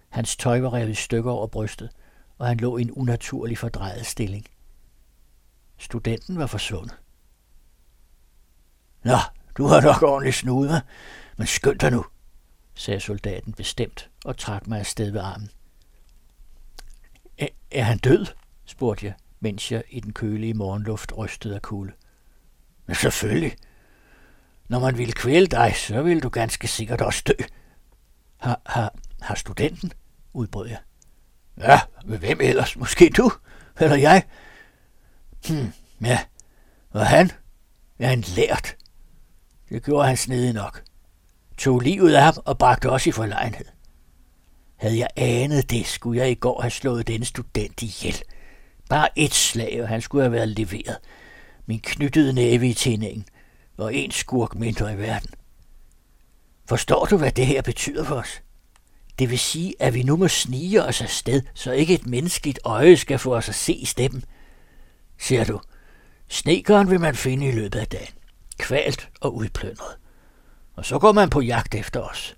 Hans 0.08 0.36
tøj 0.36 0.60
var 0.60 0.74
revet 0.74 0.96
stykker 0.96 1.30
over 1.30 1.46
brystet, 1.46 1.90
og 2.38 2.46
han 2.46 2.56
lå 2.56 2.76
i 2.76 2.82
en 2.82 2.90
unaturlig 2.90 3.58
fordrejet 3.58 4.06
stilling. 4.06 4.46
Studenten 5.78 6.38
var 6.38 6.46
forsvundet. 6.46 6.94
Nå, 9.04 9.18
du 9.56 9.66
har 9.66 9.80
nok 9.80 10.02
ordentligt 10.02 10.36
snude, 10.36 10.82
men 11.36 11.46
skynd 11.46 11.78
dig 11.78 11.90
nu, 11.90 12.04
sagde 12.74 13.00
soldaten 13.00 13.52
bestemt 13.52 14.10
og 14.24 14.36
trak 14.38 14.66
mig 14.66 14.78
afsted 14.78 15.10
ved 15.10 15.20
armen. 15.20 15.50
Er, 17.38 17.82
han 17.82 17.98
død? 17.98 18.26
spurgte 18.66 19.06
jeg, 19.06 19.14
mens 19.40 19.72
jeg 19.72 19.82
i 19.90 20.00
den 20.00 20.12
kølige 20.12 20.54
morgenluft 20.54 21.12
rystede 21.16 21.54
af 21.54 21.62
kulde. 21.62 21.92
Men 22.86 22.96
selvfølgelig. 22.96 23.56
Når 24.68 24.78
man 24.78 24.98
ville 24.98 25.12
kvæle 25.12 25.46
dig, 25.46 25.72
så 25.76 26.02
ville 26.02 26.20
du 26.20 26.28
ganske 26.28 26.68
sikkert 26.68 27.00
også 27.00 27.22
dø. 27.26 27.44
Har, 28.36 28.60
har, 28.66 28.94
har 29.20 29.34
studenten? 29.34 29.92
udbrød 30.32 30.68
jeg. 30.68 30.78
Ja, 31.58 31.80
med 32.04 32.18
hvem 32.18 32.40
ellers? 32.40 32.76
Måske 32.76 33.10
du? 33.16 33.32
Eller 33.80 33.96
jeg? 33.96 34.22
Hmm, 35.48 35.72
ja. 36.00 36.18
Og 36.90 37.06
han? 37.06 37.30
Ja, 37.98 38.08
han 38.08 38.20
lært. 38.20 38.76
Det 39.68 39.84
gjorde 39.84 40.06
han 40.06 40.16
snedig 40.16 40.52
nok. 40.52 40.82
Tog 41.58 41.80
livet 41.80 42.14
af 42.14 42.22
ham 42.22 42.34
og 42.44 42.58
bragte 42.58 42.90
os 42.90 43.06
i 43.06 43.12
forlegenhed. 43.12 43.66
Havde 44.84 44.98
jeg 44.98 45.08
anet 45.16 45.70
det, 45.70 45.86
skulle 45.86 46.20
jeg 46.20 46.30
i 46.30 46.34
går 46.34 46.60
have 46.60 46.70
slået 46.70 47.06
denne 47.06 47.24
student 47.24 47.82
ihjel. 47.82 48.22
Bare 48.88 49.18
et 49.18 49.34
slag, 49.34 49.82
og 49.82 49.88
han 49.88 50.00
skulle 50.00 50.22
have 50.22 50.32
været 50.32 50.48
leveret. 50.48 50.96
Min 51.66 51.80
knyttede 51.80 52.32
næve 52.32 52.68
i 52.68 52.74
tændingen, 52.74 53.26
og 53.76 53.94
en 53.94 54.10
skurk 54.10 54.54
mindre 54.54 54.94
i 54.94 54.98
verden. 54.98 55.30
Forstår 56.68 57.04
du, 57.04 57.16
hvad 57.16 57.32
det 57.32 57.46
her 57.46 57.62
betyder 57.62 58.04
for 58.04 58.14
os? 58.14 58.42
Det 59.18 59.30
vil 59.30 59.38
sige, 59.38 59.74
at 59.80 59.94
vi 59.94 60.02
nu 60.02 60.16
må 60.16 60.28
snige 60.28 60.82
os 60.82 61.00
afsted, 61.00 61.42
så 61.54 61.72
ikke 61.72 61.94
et 61.94 62.06
menneskeligt 62.06 62.58
øje 62.64 62.96
skal 62.96 63.18
få 63.18 63.36
os 63.36 63.48
at 63.48 63.54
se 63.54 63.72
i 63.72 63.84
steppen. 63.84 64.24
Ser 65.18 65.44
du, 65.44 65.60
snekeren 66.28 66.90
vil 66.90 67.00
man 67.00 67.14
finde 67.14 67.48
i 67.48 67.52
løbet 67.52 67.78
af 67.78 67.86
dagen. 67.86 68.14
Kvalt 68.58 69.08
og 69.20 69.34
udplyndret. 69.34 69.96
Og 70.74 70.84
så 70.84 70.98
går 70.98 71.12
man 71.12 71.30
på 71.30 71.40
jagt 71.40 71.74
efter 71.74 72.00
os. 72.00 72.36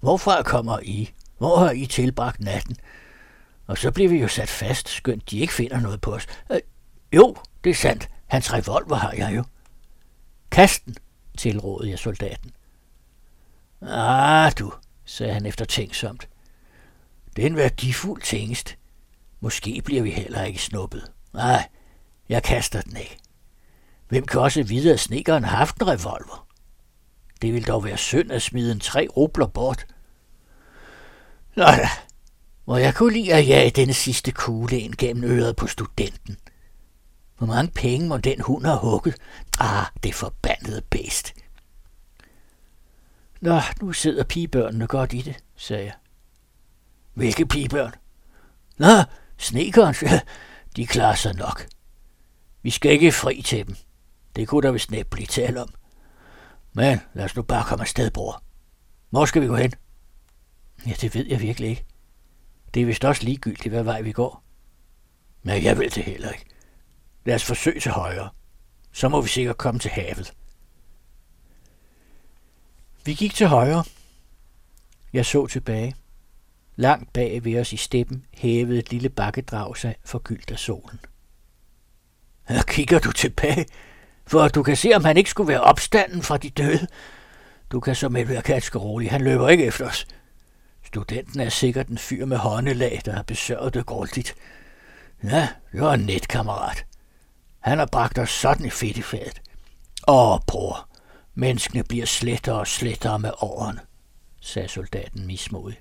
Hvorfra 0.00 0.42
kommer 0.42 0.78
I? 0.82 1.10
Hvor 1.38 1.56
har 1.56 1.70
I 1.70 1.86
tilbragt 1.86 2.40
natten? 2.40 2.76
Og 3.66 3.78
så 3.78 3.90
bliver 3.90 4.08
vi 4.10 4.16
jo 4.16 4.28
sat 4.28 4.48
fast, 4.48 4.88
skønt 4.88 5.30
de 5.30 5.38
ikke 5.38 5.52
finder 5.52 5.80
noget 5.80 6.00
på 6.00 6.14
os. 6.14 6.26
Øh, 6.52 6.60
jo, 7.12 7.36
det 7.64 7.70
er 7.70 7.74
sandt. 7.74 8.08
Hans 8.26 8.52
revolver 8.52 8.96
har 8.96 9.12
jeg 9.12 9.36
jo. 9.36 9.44
Kasten, 10.50 10.96
tilrådede 11.38 11.90
jeg 11.90 11.98
soldaten. 11.98 12.50
Ah, 13.82 14.52
du, 14.58 14.72
sagde 15.04 15.32
han 15.32 15.46
efter 15.46 15.64
tænksomt. 15.64 16.28
Det 17.36 17.42
er 17.42 17.46
en 17.46 17.56
værdifuld 17.56 18.22
tingest. 18.22 18.76
Måske 19.40 19.82
bliver 19.84 20.02
vi 20.02 20.10
heller 20.10 20.44
ikke 20.44 20.62
snuppet. 20.62 21.12
Nej, 21.32 21.68
jeg 22.28 22.42
kaster 22.42 22.80
den 22.80 22.96
ikke. 22.96 23.18
Hvem 24.08 24.26
kan 24.26 24.40
også 24.40 24.62
vide, 24.62 24.92
at 24.92 25.00
snekkeren 25.00 25.44
har 25.44 25.56
haft 25.56 25.76
en 25.76 25.88
revolver? 25.88 26.47
Det 27.42 27.54
vil 27.54 27.66
dog 27.66 27.84
være 27.84 27.96
synd 27.96 28.32
at 28.32 28.42
smide 28.42 28.72
en 28.72 28.80
tre 28.80 29.08
rubler 29.16 29.46
bort. 29.46 29.86
Nå 31.56 31.64
da, 31.64 31.88
hvor 32.64 32.76
jeg 32.76 32.94
kunne 32.94 33.12
lide 33.12 33.34
at 33.34 33.48
jage 33.48 33.70
denne 33.70 33.94
sidste 33.94 34.32
kugle 34.32 34.80
ind 34.80 34.94
gennem 34.94 35.30
øret 35.30 35.56
på 35.56 35.66
studenten. 35.66 36.36
Hvor 37.38 37.46
mange 37.46 37.72
penge 37.72 38.08
må 38.08 38.16
den 38.16 38.40
hund 38.40 38.64
have 38.64 38.78
hugget? 38.78 39.14
Ah, 39.60 39.86
det 40.02 40.14
forbandede 40.14 40.82
bedst. 40.90 41.32
Nå, 43.40 43.60
nu 43.80 43.92
sidder 43.92 44.24
pigebørnene 44.24 44.86
godt 44.86 45.12
i 45.12 45.22
det, 45.22 45.36
sagde 45.56 45.84
jeg. 45.84 45.94
Hvilke 47.14 47.46
pigebørn? 47.46 47.94
Nå, 48.78 49.02
snekeren, 49.38 49.94
de 50.76 50.86
klarer 50.86 51.14
sig 51.14 51.34
nok. 51.34 51.66
Vi 52.62 52.70
skal 52.70 52.90
ikke 52.90 53.12
fri 53.12 53.42
til 53.42 53.66
dem. 53.66 53.76
Det 54.36 54.48
kunne 54.48 54.62
der 54.62 54.72
vist 54.72 54.90
næppe 54.90 55.10
blive 55.10 55.26
tale 55.26 55.62
om. 55.62 55.68
Men 56.78 57.00
lad 57.14 57.24
os 57.24 57.36
nu 57.36 57.42
bare 57.42 57.64
komme 57.64 57.82
afsted, 57.82 58.10
bror. 58.10 58.42
Hvor 59.10 59.24
skal 59.24 59.42
vi 59.42 59.46
gå 59.46 59.56
hen? 59.56 59.72
Ja, 60.86 60.92
det 61.00 61.14
ved 61.14 61.26
jeg 61.26 61.40
virkelig 61.40 61.70
ikke. 61.70 61.84
Det 62.74 62.82
er 62.82 62.86
vist 62.86 63.04
også 63.04 63.24
ligegyldigt, 63.24 63.68
hvad 63.68 63.82
vej 63.82 64.02
vi 64.02 64.12
går. 64.12 64.42
Men 65.42 65.62
jeg 65.62 65.78
ved 65.78 65.90
det 65.90 66.04
heller 66.04 66.30
ikke. 66.30 66.44
Lad 67.24 67.34
os 67.34 67.44
forsøge 67.44 67.80
til 67.80 67.90
højre. 67.90 68.30
Så 68.92 69.08
må 69.08 69.20
vi 69.20 69.28
sikkert 69.28 69.56
komme 69.56 69.80
til 69.80 69.90
havet. 69.90 70.34
Vi 73.04 73.14
gik 73.14 73.34
til 73.34 73.46
højre. 73.46 73.84
Jeg 75.12 75.26
så 75.26 75.46
tilbage. 75.46 75.96
Langt 76.76 77.12
bag 77.12 77.44
ved 77.44 77.60
os 77.60 77.72
i 77.72 77.76
steppen 77.76 78.26
hævede 78.34 78.78
et 78.78 78.90
lille 78.90 79.08
bakkedrag 79.08 79.76
sig 79.76 79.96
forgyldt 80.04 80.50
af 80.50 80.58
solen. 80.58 81.00
Her 82.48 82.62
kigger 82.62 82.98
du 82.98 83.12
tilbage, 83.12 83.66
for 84.28 84.48
du 84.48 84.62
kan 84.62 84.76
se, 84.76 84.94
om 84.94 85.04
han 85.04 85.16
ikke 85.16 85.30
skulle 85.30 85.48
være 85.48 85.60
opstanden 85.60 86.22
fra 86.22 86.36
de 86.36 86.50
døde. 86.50 86.86
Du 87.72 87.80
kan 87.80 87.94
så 87.94 88.08
med 88.08 88.24
være 88.24 88.42
ganske 88.42 88.78
rolig. 88.78 89.10
Han 89.10 89.20
løber 89.20 89.48
ikke 89.48 89.64
efter 89.64 89.86
os. 89.86 90.06
Studenten 90.84 91.40
er 91.40 91.48
sikkert 91.48 91.88
en 91.88 91.98
fyr 91.98 92.24
med 92.24 92.36
håndelag, 92.36 93.00
der 93.04 93.12
har 93.12 93.22
besørget 93.22 93.74
det 93.74 93.86
grundigt. 93.86 94.34
Ja, 95.24 95.48
det 95.72 95.80
var 95.80 95.94
en 95.94 96.00
net 96.00 96.28
kammerat. 96.28 96.86
Han 97.60 97.78
har 97.78 97.86
bragt 97.86 98.18
os 98.18 98.30
sådan 98.30 98.66
i 98.66 98.70
fedt 98.70 98.96
i 98.96 99.02
fadet. 99.02 99.40
Åh, 100.08 100.38
bror, 100.46 100.88
menneskene 101.34 101.84
bliver 101.84 102.06
slettere 102.06 102.58
og 102.58 102.66
slettere 102.66 103.18
med 103.18 103.30
årene, 103.40 103.80
sagde 104.40 104.68
soldaten 104.68 105.26
mismodig. 105.26 105.78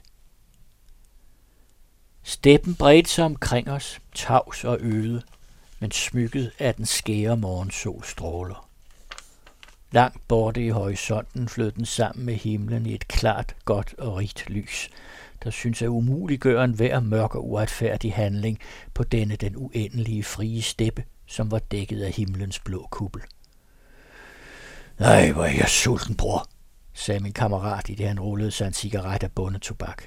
Steppen 2.23 2.75
bredte 2.75 3.09
sig 3.09 3.25
omkring 3.25 3.71
os, 3.71 3.99
tavs 4.15 4.63
og 4.63 4.77
øde, 4.81 5.21
men 5.79 5.91
smykket 5.91 6.51
af 6.59 6.75
den 6.75 6.85
skære 6.85 7.37
morgensol 7.37 8.03
stråler. 8.03 8.69
Langt 9.91 10.27
borte 10.27 10.65
i 10.65 10.69
horisonten 10.69 11.49
flød 11.49 11.71
den 11.71 11.85
sammen 11.85 12.25
med 12.25 12.35
himlen 12.35 12.85
i 12.85 12.93
et 12.95 13.07
klart, 13.07 13.55
godt 13.65 13.95
og 13.97 14.15
rigt 14.15 14.49
lys, 14.49 14.89
der 15.43 15.49
synes 15.49 15.81
at 15.81 15.87
umuliggøre 15.87 16.63
en 16.63 16.73
hver 16.73 16.99
mørk 16.99 17.35
og 17.35 17.49
uretfærdig 17.49 18.13
handling 18.13 18.59
på 18.93 19.03
denne 19.03 19.35
den 19.35 19.55
uendelige 19.55 20.23
frie 20.23 20.61
steppe, 20.61 21.03
som 21.25 21.51
var 21.51 21.59
dækket 21.59 22.01
af 22.01 22.11
himlens 22.11 22.59
blå 22.59 22.87
kuppel. 22.91 23.21
Nej, 24.99 25.31
hvor 25.31 25.43
er 25.43 25.55
jeg 25.57 25.69
sulten, 25.69 26.15
bror, 26.15 26.49
sagde 26.93 27.19
min 27.19 27.33
kammerat, 27.33 27.89
i 27.89 27.95
det 27.95 28.07
han 28.07 28.19
rullede 28.19 28.51
sig 28.51 28.67
en 28.67 28.73
cigaret 28.73 29.23
af 29.23 29.31
bundet 29.31 29.61
tobak. 29.61 30.03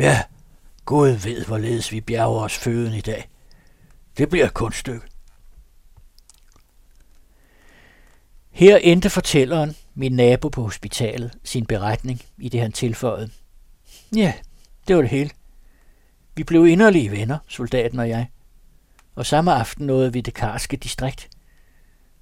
Ja, 0.00 0.22
Gud 0.84 1.08
ved, 1.08 1.44
hvorledes 1.44 1.92
vi 1.92 2.00
bjerger 2.00 2.40
os 2.40 2.56
føden 2.58 2.94
i 2.94 3.00
dag. 3.00 3.28
Det 4.18 4.28
bliver 4.28 4.46
et 4.46 4.54
kunststykke. 4.54 5.06
Her 8.50 8.76
endte 8.76 9.10
fortælleren, 9.10 9.76
min 9.94 10.12
nabo 10.12 10.48
på 10.48 10.62
hospitalet, 10.62 11.38
sin 11.44 11.66
beretning, 11.66 12.22
i 12.38 12.48
det 12.48 12.60
han 12.60 12.72
tilføjede. 12.72 13.30
Ja, 14.16 14.32
det 14.88 14.96
var 14.96 15.02
det 15.02 15.10
hele. 15.10 15.30
Vi 16.34 16.44
blev 16.44 16.66
inderlige 16.66 17.10
venner, 17.10 17.38
soldaten 17.48 17.98
og 17.98 18.08
jeg. 18.08 18.30
Og 19.14 19.26
samme 19.26 19.52
aften 19.52 19.86
nåede 19.86 20.12
vi 20.12 20.20
det 20.20 20.34
karske 20.34 20.76
distrikt. 20.76 21.28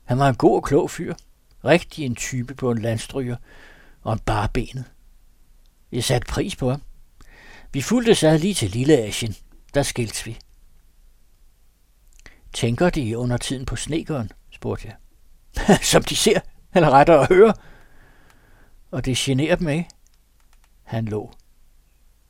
Han 0.05 0.19
var 0.19 0.29
en 0.29 0.35
god 0.35 0.57
og 0.57 0.65
klog 0.65 0.91
fyr. 0.91 1.15
Rigtig 1.65 2.05
en 2.05 2.15
type 2.15 2.55
på 2.55 2.71
en 2.71 2.83
landstryger 2.83 3.37
og 4.03 4.13
en 4.13 4.19
barbenet. 4.19 4.85
Jeg 5.93 6.05
satte 6.05 6.27
pris 6.27 6.57
på 6.57 6.71
ham. 6.71 6.83
Vi 7.73 7.83
fulgte 7.83 8.15
sig 8.15 8.41
lige 8.41 8.55
til 8.55 8.71
Lille 8.71 8.99
Asien. 8.99 9.37
Der 9.75 9.83
skilte 9.83 10.25
vi. 10.25 10.39
Tænker 12.57 12.91
de 12.91 13.19
under 13.19 13.37
tiden 13.37 13.67
på 13.67 13.77
snekeren, 13.77 14.31
spurgte 14.51 14.89
jeg. 14.89 14.97
Som 15.93 16.03
de 16.03 16.17
ser, 16.17 16.41
eller 16.75 16.91
rettere 16.91 17.21
at 17.21 17.29
høre. 17.29 17.55
Og 18.91 19.05
det 19.05 19.17
generer 19.17 19.57
dem 19.57 19.69
ikke. 19.69 19.89
han 20.83 21.05
lå. 21.05 21.33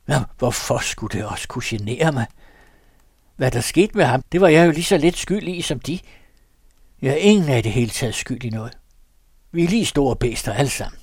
Ja, 0.07 0.23
hvorfor 0.37 0.77
skulle 0.77 1.17
det 1.17 1.25
også 1.25 1.47
kunne 1.47 1.63
genere 1.65 2.11
mig? 2.11 2.25
Hvad 3.35 3.51
der 3.51 3.61
skete 3.61 3.97
med 3.97 4.05
ham, 4.05 4.23
det 4.31 4.41
var 4.41 4.47
jeg 4.47 4.67
jo 4.67 4.71
lige 4.71 4.83
så 4.83 4.97
lidt 4.97 5.17
skyld 5.17 5.47
i 5.47 5.61
som 5.61 5.79
de. 5.79 5.99
Jeg 7.01 7.11
er 7.11 7.17
ingen 7.17 7.49
af 7.49 7.63
det 7.63 7.71
hele 7.71 7.91
taget 7.91 8.15
skyld 8.15 8.43
i 8.43 8.49
noget. 8.49 8.77
Vi 9.51 9.63
er 9.63 9.67
lige 9.67 9.85
store 9.85 10.15
bæster 10.15 10.53
alle 10.53 10.71
sammen. 10.71 10.99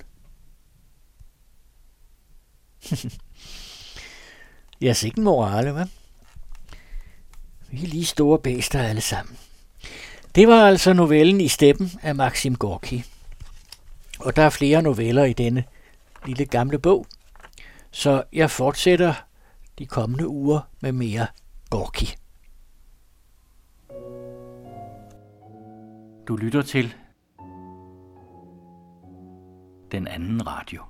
jeg 4.81 4.89
er 4.89 5.05
ikke 5.05 5.17
en 5.17 5.23
morale, 5.23 5.81
hva'? 5.81 6.04
Vi 7.75 7.83
er 7.83 7.87
lige 7.87 8.05
store 8.05 8.39
bæster 8.39 8.81
alle 8.81 9.01
sammen. 9.01 9.37
Det 10.35 10.47
var 10.47 10.67
altså 10.67 10.93
novellen 10.93 11.41
i 11.41 11.47
steppen 11.47 11.91
af 12.01 12.15
Maxim 12.15 12.55
Gorki. 12.55 13.03
Og 14.19 14.35
der 14.35 14.41
er 14.41 14.49
flere 14.49 14.81
noveller 14.81 15.23
i 15.23 15.33
denne 15.33 15.63
lille 16.25 16.45
gamle 16.45 16.79
bog, 16.79 17.05
så 17.91 18.23
jeg 18.33 18.51
fortsætter 18.51 19.13
de 19.79 19.85
kommende 19.85 20.27
uger 20.27 20.59
med 20.79 20.91
mere 20.91 21.27
Gorki. 21.69 22.15
Du 26.27 26.35
lytter 26.35 26.61
til 26.61 26.93
den 29.91 30.07
anden 30.07 30.47
radio. 30.47 30.81